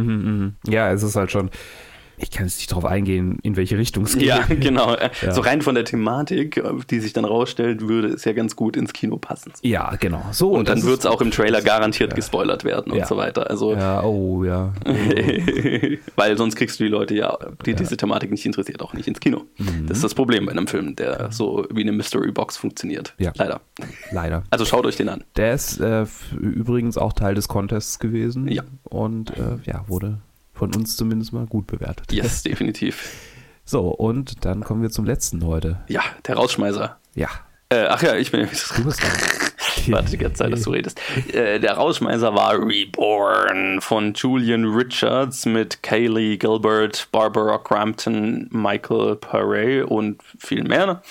ja, 0.68 0.92
es 0.92 1.02
ist 1.02 1.16
halt 1.16 1.32
schon. 1.32 1.50
Ich 2.18 2.30
kann 2.30 2.46
jetzt 2.46 2.58
nicht 2.58 2.70
darauf 2.70 2.84
eingehen, 2.84 3.38
in 3.42 3.56
welche 3.56 3.76
Richtung 3.78 4.04
es 4.04 4.14
geht. 4.16 4.28
ja, 4.28 4.42
genau. 4.48 4.96
Ja. 5.22 5.32
So 5.32 5.40
rein 5.40 5.62
von 5.62 5.74
der 5.74 5.84
Thematik, 5.84 6.62
die 6.90 7.00
sich 7.00 7.12
dann 7.12 7.24
rausstellt, 7.24 7.88
würde 7.88 8.08
es 8.08 8.24
ja 8.24 8.32
ganz 8.32 8.54
gut 8.56 8.76
ins 8.76 8.92
Kino 8.92 9.16
passen. 9.18 9.52
Ja, 9.62 9.94
genau. 9.98 10.22
So, 10.32 10.50
Und 10.52 10.68
dann 10.68 10.82
wird 10.82 11.00
es 11.00 11.06
auch 11.06 11.20
im 11.20 11.30
Trailer 11.30 11.62
garantiert 11.62 12.14
gespoilert 12.14 12.64
werden 12.64 12.92
und 12.92 12.98
Ja. 12.98 13.06
so 13.06 13.16
weiter. 13.16 13.48
Also 13.50 13.74
Ja, 13.74 14.02
oh, 14.02 14.44
ja. 14.44 14.72
Weil 16.16 16.36
sonst 16.36 16.56
kriegst 16.56 16.78
du 16.80 16.84
die 16.84 16.90
Leute 16.90 17.14
ja, 17.14 17.36
die 17.64 17.74
diese 17.74 17.96
Thematik 17.96 18.30
nicht 18.30 18.44
interessiert, 18.46 18.80
auch 18.82 18.94
nicht 18.94 19.08
ins 19.08 19.20
Kino. 19.20 19.44
Mhm. 19.58 19.86
Das 19.86 19.98
ist 19.98 20.04
das 20.04 20.14
Problem 20.14 20.46
bei 20.46 20.52
einem 20.52 20.66
Film, 20.66 20.96
der 20.96 21.30
so 21.32 21.66
wie 21.70 21.82
eine 21.82 21.92
Mystery 21.92 22.32
Box 22.32 22.56
funktioniert. 22.56 23.14
Ja. 23.18 23.32
Leider. 23.36 23.60
Leider. 24.12 24.42
Also 24.50 24.64
schaut 24.64 24.86
euch 24.86 24.96
den 24.96 25.08
an. 25.08 25.24
Der 25.36 25.54
ist 25.54 25.80
äh, 25.80 26.04
übrigens 26.38 26.98
auch 26.98 27.12
Teil 27.12 27.34
des 27.34 27.48
Contests 27.48 27.98
gewesen. 27.98 28.48
Ja. 28.48 28.62
Und 28.84 29.30
äh, 29.36 29.58
ja, 29.64 29.84
wurde 29.88 30.18
von 30.56 30.74
uns 30.74 30.96
zumindest 30.96 31.32
mal 31.32 31.46
gut 31.46 31.66
bewertet. 31.66 32.12
Yes, 32.12 32.42
definitiv. 32.42 33.10
So, 33.64 33.88
und 33.88 34.44
dann 34.44 34.62
kommen 34.62 34.82
wir 34.82 34.90
zum 34.90 35.04
letzten 35.04 35.44
heute. 35.44 35.80
Ja, 35.88 36.02
der 36.26 36.36
Rausschmeißer. 36.36 36.96
Ja. 37.14 37.28
Äh, 37.68 37.86
ach 37.88 38.02
ja, 38.02 38.14
ich 38.14 38.30
bin. 38.30 38.48
Du 38.76 38.84
bist 38.84 39.02
Warte 39.88 40.10
die 40.10 40.18
ganze 40.18 40.38
Zeit, 40.38 40.52
dass 40.52 40.62
du 40.62 40.70
redest. 40.70 41.00
Äh, 41.32 41.60
der 41.60 41.74
Rausschmeißer 41.74 42.34
war 42.34 42.58
Reborn 42.58 43.80
von 43.80 44.14
Julian 44.14 44.64
Richards 44.64 45.46
mit 45.46 45.82
Kaylee 45.82 46.36
Gilbert, 46.36 47.08
Barbara 47.12 47.58
Crampton, 47.58 48.48
Michael 48.50 49.14
Paré 49.14 49.82
und 49.82 50.22
viel 50.38 50.64
mehr. 50.64 51.02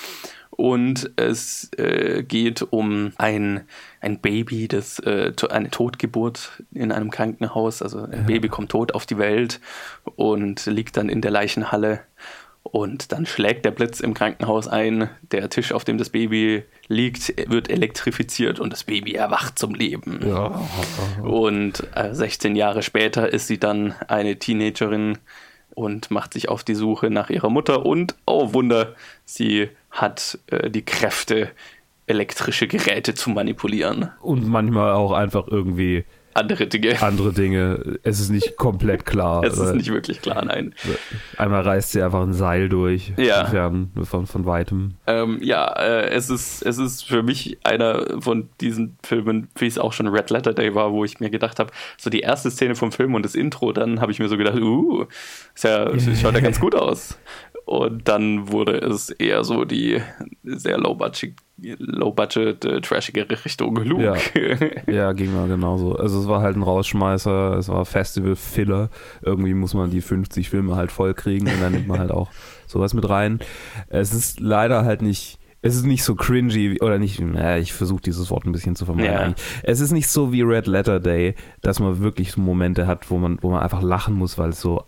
Und 0.57 1.11
es 1.17 1.69
äh, 1.77 2.23
geht 2.23 2.61
um 2.69 3.11
ein, 3.17 3.61
ein 3.99 4.19
Baby, 4.19 4.67
das 4.69 4.99
äh, 4.99 5.33
to- 5.33 5.47
eine 5.49 5.69
Totgeburt 5.69 6.63
in 6.73 6.91
einem 6.93 7.11
Krankenhaus. 7.11 7.81
Also 7.81 7.99
ein 8.03 8.25
Baby 8.25 8.47
kommt 8.47 8.71
tot 8.71 8.93
auf 8.93 9.05
die 9.05 9.17
Welt 9.17 9.59
und 10.15 10.65
liegt 10.65 10.95
dann 10.97 11.09
in 11.09 11.21
der 11.21 11.31
Leichenhalle. 11.31 11.99
Und 12.63 13.11
dann 13.11 13.25
schlägt 13.27 13.63
der 13.65 13.71
Blitz 13.71 13.99
im 13.99 14.13
Krankenhaus 14.15 14.67
ein. 14.67 15.09
Der 15.31 15.49
Tisch, 15.49 15.71
auf 15.71 15.83
dem 15.83 15.97
das 15.99 16.09
Baby 16.09 16.63
liegt, 16.87 17.33
wird 17.49 17.69
elektrifiziert 17.69 18.59
und 18.59 18.71
das 18.73 18.85
Baby 18.85 19.13
erwacht 19.13 19.59
zum 19.59 19.75
Leben. 19.75 20.19
Und 21.21 21.83
äh, 21.95 22.13
16 22.15 22.55
Jahre 22.55 22.81
später 22.81 23.31
ist 23.31 23.47
sie 23.47 23.59
dann 23.59 23.93
eine 24.07 24.37
Teenagerin 24.39 25.17
und 25.75 26.09
macht 26.09 26.33
sich 26.33 26.49
auf 26.49 26.63
die 26.63 26.75
Suche 26.75 27.09
nach 27.09 27.29
ihrer 27.29 27.49
Mutter. 27.49 27.85
Und, 27.85 28.15
oh 28.25 28.53
Wunder, 28.53 28.95
sie 29.25 29.69
hat 29.91 30.39
äh, 30.47 30.69
die 30.69 30.83
Kräfte, 30.83 31.51
elektrische 32.07 32.67
Geräte 32.67 33.13
zu 33.13 33.29
manipulieren. 33.29 34.11
Und 34.21 34.47
manchmal 34.47 34.93
auch 34.93 35.11
einfach 35.11 35.47
irgendwie 35.47 36.05
Andere 36.35 36.67
Dinge. 36.67 37.01
andere 37.01 37.31
Dinge. 37.31 37.97
Es 38.03 38.19
ist 38.19 38.29
nicht 38.29 38.57
komplett 38.57 39.05
klar. 39.05 39.45
Es 39.45 39.53
ist 39.53 39.59
Weil 39.59 39.77
nicht 39.77 39.93
wirklich 39.93 40.21
klar, 40.21 40.43
nein. 40.43 40.75
Einmal 41.37 41.61
reißt 41.61 41.93
sie 41.93 42.01
einfach 42.01 42.21
ein 42.21 42.33
Seil 42.33 42.67
durch. 42.67 43.13
Ja. 43.15 43.45
Fern, 43.45 43.91
von, 44.03 44.27
von 44.27 44.45
weitem. 44.45 44.95
Ähm, 45.07 45.39
ja, 45.41 45.65
äh, 45.79 46.09
es, 46.09 46.29
ist, 46.29 46.61
es 46.61 46.77
ist 46.77 47.05
für 47.05 47.23
mich 47.23 47.57
einer 47.63 48.21
von 48.21 48.49
diesen 48.59 48.97
Filmen, 49.01 49.47
wie 49.55 49.67
es 49.67 49.77
auch 49.77 49.93
schon 49.93 50.07
Red 50.07 50.29
Letter 50.29 50.53
Day 50.53 50.75
war, 50.75 50.91
wo 50.91 51.05
ich 51.05 51.21
mir 51.21 51.29
gedacht 51.29 51.57
habe, 51.57 51.71
so 51.97 52.09
die 52.09 52.19
erste 52.19 52.51
Szene 52.51 52.75
vom 52.75 52.91
Film 52.91 53.15
und 53.15 53.23
das 53.23 53.33
Intro, 53.33 53.71
dann 53.71 54.01
habe 54.01 54.11
ich 54.11 54.19
mir 54.19 54.27
so 54.27 54.35
gedacht, 54.35 54.59
uh, 54.59 55.05
ist 55.53 55.63
ja, 55.63 55.87
schaut 56.21 56.33
ja 56.33 56.41
ganz 56.41 56.59
gut 56.59 56.75
aus. 56.75 57.17
Und 57.65 58.07
dann 58.07 58.51
wurde 58.51 58.77
es 58.77 59.09
eher 59.09 59.43
so 59.43 59.65
die 59.65 59.99
sehr 60.43 60.77
low-budget, 60.77 61.33
low-budget 61.57 62.63
äh, 62.63 62.81
trashigere 62.81 63.43
Richtung 63.43 63.75
Luke. 63.77 64.03
Ja. 64.03 64.15
Ja, 64.93 65.13
ging 65.13 65.33
mir 65.33 65.47
genauso. 65.47 65.95
Also 65.95 66.19
es 66.19 66.27
war 66.27 66.41
halt 66.41 66.55
ein 66.55 66.61
Rausschmeißer, 66.61 67.57
es 67.57 67.67
war 67.67 67.83
Festival-Filler. 67.85 68.89
Irgendwie 69.23 69.55
muss 69.55 69.73
man 69.73 69.89
die 69.89 70.01
50 70.01 70.49
Filme 70.49 70.75
halt 70.75 70.91
voll 70.91 71.15
kriegen 71.15 71.47
und 71.47 71.59
dann 71.59 71.73
nimmt 71.73 71.87
man 71.87 71.99
halt 71.99 72.11
auch 72.11 72.29
sowas 72.67 72.93
mit 72.93 73.09
rein. 73.09 73.39
Es 73.89 74.13
ist 74.13 74.39
leider 74.39 74.85
halt 74.85 75.01
nicht. 75.01 75.39
Es 75.63 75.75
ist 75.75 75.85
nicht 75.85 76.03
so 76.03 76.13
cringy 76.13 76.79
oder 76.79 76.99
nicht, 76.99 77.19
naja, 77.19 77.57
ich 77.57 77.73
versuche 77.73 78.03
dieses 78.03 78.29
Wort 78.29 78.45
ein 78.45 78.51
bisschen 78.51 78.75
zu 78.75 78.85
vermeiden. 78.85 79.33
Ja. 79.35 79.61
Es 79.63 79.79
ist 79.79 79.91
nicht 79.91 80.07
so 80.07 80.31
wie 80.31 80.43
Red 80.43 80.67
Letter 80.67 80.99
Day, 80.99 81.33
dass 81.61 81.79
man 81.79 82.01
wirklich 82.01 82.33
so 82.33 82.41
Momente 82.41 82.85
hat, 82.85 83.09
wo 83.09 83.17
man, 83.17 83.39
wo 83.41 83.49
man 83.49 83.63
einfach 83.63 83.81
lachen 83.81 84.13
muss, 84.13 84.37
weil 84.37 84.49
es 84.49 84.61
so 84.61 84.83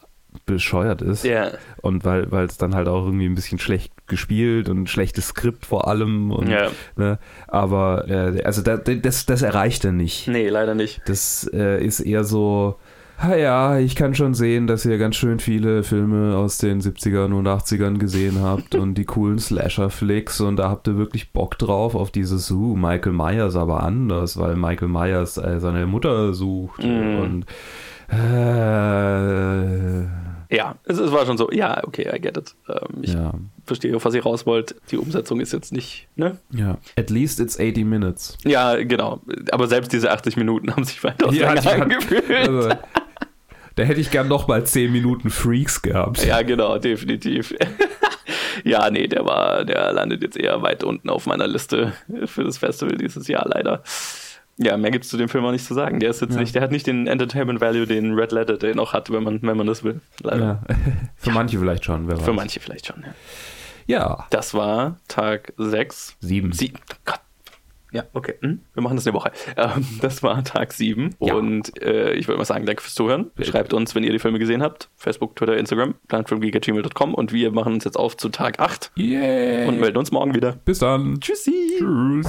bescheuert 0.46 1.02
ist. 1.02 1.24
Ja. 1.26 1.52
Und 1.82 2.06
weil 2.06 2.32
weil 2.32 2.46
es 2.46 2.58
dann 2.58 2.76
halt 2.76 2.88
auch 2.88 3.06
irgendwie 3.06 3.26
ein 3.26 3.36
bisschen 3.36 3.60
schlecht 3.60 3.92
gespielt 4.08 4.70
und 4.70 4.84
ein 4.84 4.88
schlechtes 4.88 5.30
Skript 5.30 5.66
vor 5.66 5.88
allem. 5.88 6.32
Und, 6.32 6.48
Ja. 6.50 6.70
ne, 6.96 7.20
aber 7.48 8.08
äh, 8.08 8.44
also 8.44 8.62
da, 8.62 8.78
das, 8.78 9.26
das 9.26 9.42
erreicht 9.42 9.84
er 9.86 9.92
nicht. 9.92 10.28
Nee, 10.28 10.50
leider 10.50 10.76
nicht. 10.76 11.02
Das 11.06 11.50
äh, 11.54 11.84
ist 11.84 12.00
eher 12.00 12.24
so, 12.24 12.76
"Ah 13.18 13.36
ja, 13.36 13.80
ich 13.80 13.96
kann 13.96 14.14
schon 14.16 14.34
sehen, 14.36 14.68
dass 14.68 14.86
ihr 14.86 14.98
ganz 15.00 15.16
schön 15.16 15.40
viele 15.40 15.82
Filme 15.84 16.38
aus 16.38 16.60
den 16.60 16.82
70ern 16.82 17.34
und 17.34 17.48
80ern 17.48 17.98
gesehen 17.98 18.42
habt 18.42 18.76
und 18.76 18.94
die 18.94 19.06
coolen 19.06 19.40
Slasher-Flicks 19.40 20.40
und 20.40 20.58
da 20.58 20.70
habt 20.70 20.88
ihr 20.88 20.98
wirklich 20.98 21.34
Bock 21.34 21.58
drauf 21.58 21.96
auf 21.96 22.12
dieses, 22.12 22.50
uh, 22.52 22.76
Michael 22.76 23.14
Myers 23.14 23.56
aber 23.56 23.82
anders, 23.84 24.38
weil 24.38 24.56
Michael 24.56 24.88
Myers 24.90 25.38
äh, 25.38 25.60
seine 25.60 25.88
Mutter 25.88 26.34
sucht 26.34 26.84
Mhm. 26.84 27.20
und 27.20 27.46
äh, 28.10 30.04
Ja, 30.56 30.76
es, 30.86 30.98
es 30.98 31.12
war 31.12 31.26
schon 31.26 31.38
so, 31.38 31.52
ja, 31.52 31.84
okay, 31.86 32.10
I 32.14 32.20
get 32.20 32.38
it. 32.38 32.56
Ähm, 32.70 33.02
ich 33.02 33.14
ja, 33.14 33.34
verstehe, 33.66 33.96
auf 33.96 34.06
was 34.06 34.14
ihr 34.14 34.24
raus 34.24 34.46
wollt. 34.46 34.76
Die 34.92 34.98
Umsetzung 34.98 35.40
ist 35.40 35.54
jetzt 35.54 35.74
nicht, 35.74 36.08
ne? 36.16 36.38
ja. 36.52 36.78
At 36.96 37.10
least 37.10 37.40
it's 37.40 37.60
80 37.60 37.86
minutes. 37.86 38.38
Ja, 38.46 38.76
genau. 38.76 39.22
Aber 39.52 39.68
selbst 39.68 39.92
diese 39.94 40.12
80 40.12 40.38
Minuten 40.38 40.72
haben 40.72 40.84
sich 40.84 41.04
weitaus 41.04 41.36
Ja, 41.36 41.54
länger 41.54 41.84
angefühlt. 41.84 42.30
Also, 42.30 42.70
da 43.76 43.84
hätte 43.84 44.00
ich 44.02 44.10
gern 44.10 44.28
noch 44.28 44.48
mal 44.48 44.64
10 44.66 44.92
Minuten 44.92 45.30
Freaks 45.30 45.82
gehabt. 45.82 46.26
Ja, 46.26 46.42
genau, 46.42 46.80
definitiv. 46.80 47.54
ja, 48.64 48.90
nee, 48.90 49.08
der 49.08 49.26
war, 49.26 49.66
der 49.66 49.94
landet 49.94 50.24
jetzt 50.24 50.38
eher 50.38 50.62
weit 50.64 50.84
unten 50.84 51.10
auf 51.10 51.26
meiner 51.28 51.46
Liste 51.48 51.94
für 52.26 52.44
das 52.44 52.58
Festival 52.58 52.98
dieses 52.98 53.28
Jahr 53.28 53.48
leider. 53.48 53.84
Ja, 54.60 54.76
mehr 54.76 54.92
gibt 54.92 55.06
es 55.06 55.12
zu 55.12 55.18
dem 55.18 55.30
Film 55.30 55.46
auch 55.46 55.52
nicht 55.52 55.66
zu 55.66 55.74
sagen. 55.74 56.00
Der 56.00 56.10
ist 56.10 56.22
jetzt 56.22 56.34
ja. 56.34 56.40
nicht, 56.40 56.56
der 56.56 56.64
hat 56.64 56.72
nicht 56.72 56.88
den 56.88 57.06
Entertainment 57.06 57.62
Value, 57.62 57.86
den 57.86 58.14
Red 58.16 58.32
Letter 58.32 58.58
den 58.58 58.80
auch 58.80 58.94
hat, 58.94 59.12
wenn 59.12 59.24
man, 59.24 59.42
wenn 59.44 59.58
man 59.58 59.68
das 59.68 59.84
will. 59.84 60.02
Leider. 60.22 60.64
Ja. 60.68 60.76
Für 61.16 61.32
manche 61.32 61.60
vielleicht 61.60 61.86
schon. 61.86 62.10
Für 62.18 62.34
manche 62.34 62.60
vielleicht 62.60 62.88
schon, 62.88 63.04
ja. 63.04 63.14
Ja. 63.88 64.26
Das 64.32 64.54
war 64.54 65.00
Tag 65.08 65.54
6. 65.58 66.18
7. 66.20 66.52
7. 66.52 66.78
Gott. 67.06 67.20
Ja, 67.92 68.04
okay. 68.14 68.34
Hm? 68.42 68.60
Wir 68.74 68.84
machen 68.84 68.98
das 68.98 69.08
eine 69.08 69.14
Woche. 69.14 69.32
Ähm, 69.56 69.86
das 70.02 70.22
war 70.22 70.44
Tag 70.44 70.74
7. 70.74 71.16
Ja. 71.20 71.36
Und 71.36 71.82
äh, 71.82 72.14
ich 72.14 72.28
würde 72.28 72.38
mal 72.38 72.46
sagen, 72.46 72.66
danke 72.66 72.82
fürs 72.82 72.96
Zuhören. 72.96 73.32
Schreibt 73.42 73.74
uns, 73.74 73.96
wenn 73.96 74.04
ihr 74.04 74.12
die 74.12 74.20
Filme 74.20 74.40
gesehen 74.40 74.62
habt. 74.62 74.90
Facebook, 74.98 75.36
Twitter, 75.38 75.56
Instagram, 75.56 75.96
planfilmgeek.gmail.com 76.10 77.14
und 77.14 77.32
wir 77.32 77.52
machen 77.52 77.74
uns 77.74 77.86
jetzt 77.86 77.98
auf 77.98 78.18
zu 78.18 78.30
Tag 78.30 78.60
8. 78.60 78.92
Yeah. 78.98 79.70
Und 79.70 79.80
melden 79.80 79.98
uns 79.98 80.12
morgen 80.12 80.36
wieder. 80.36 80.58
Bis 80.66 80.80
dann. 80.80 81.20
Tschüssi. 81.22 81.78
Tschüss. 81.80 82.28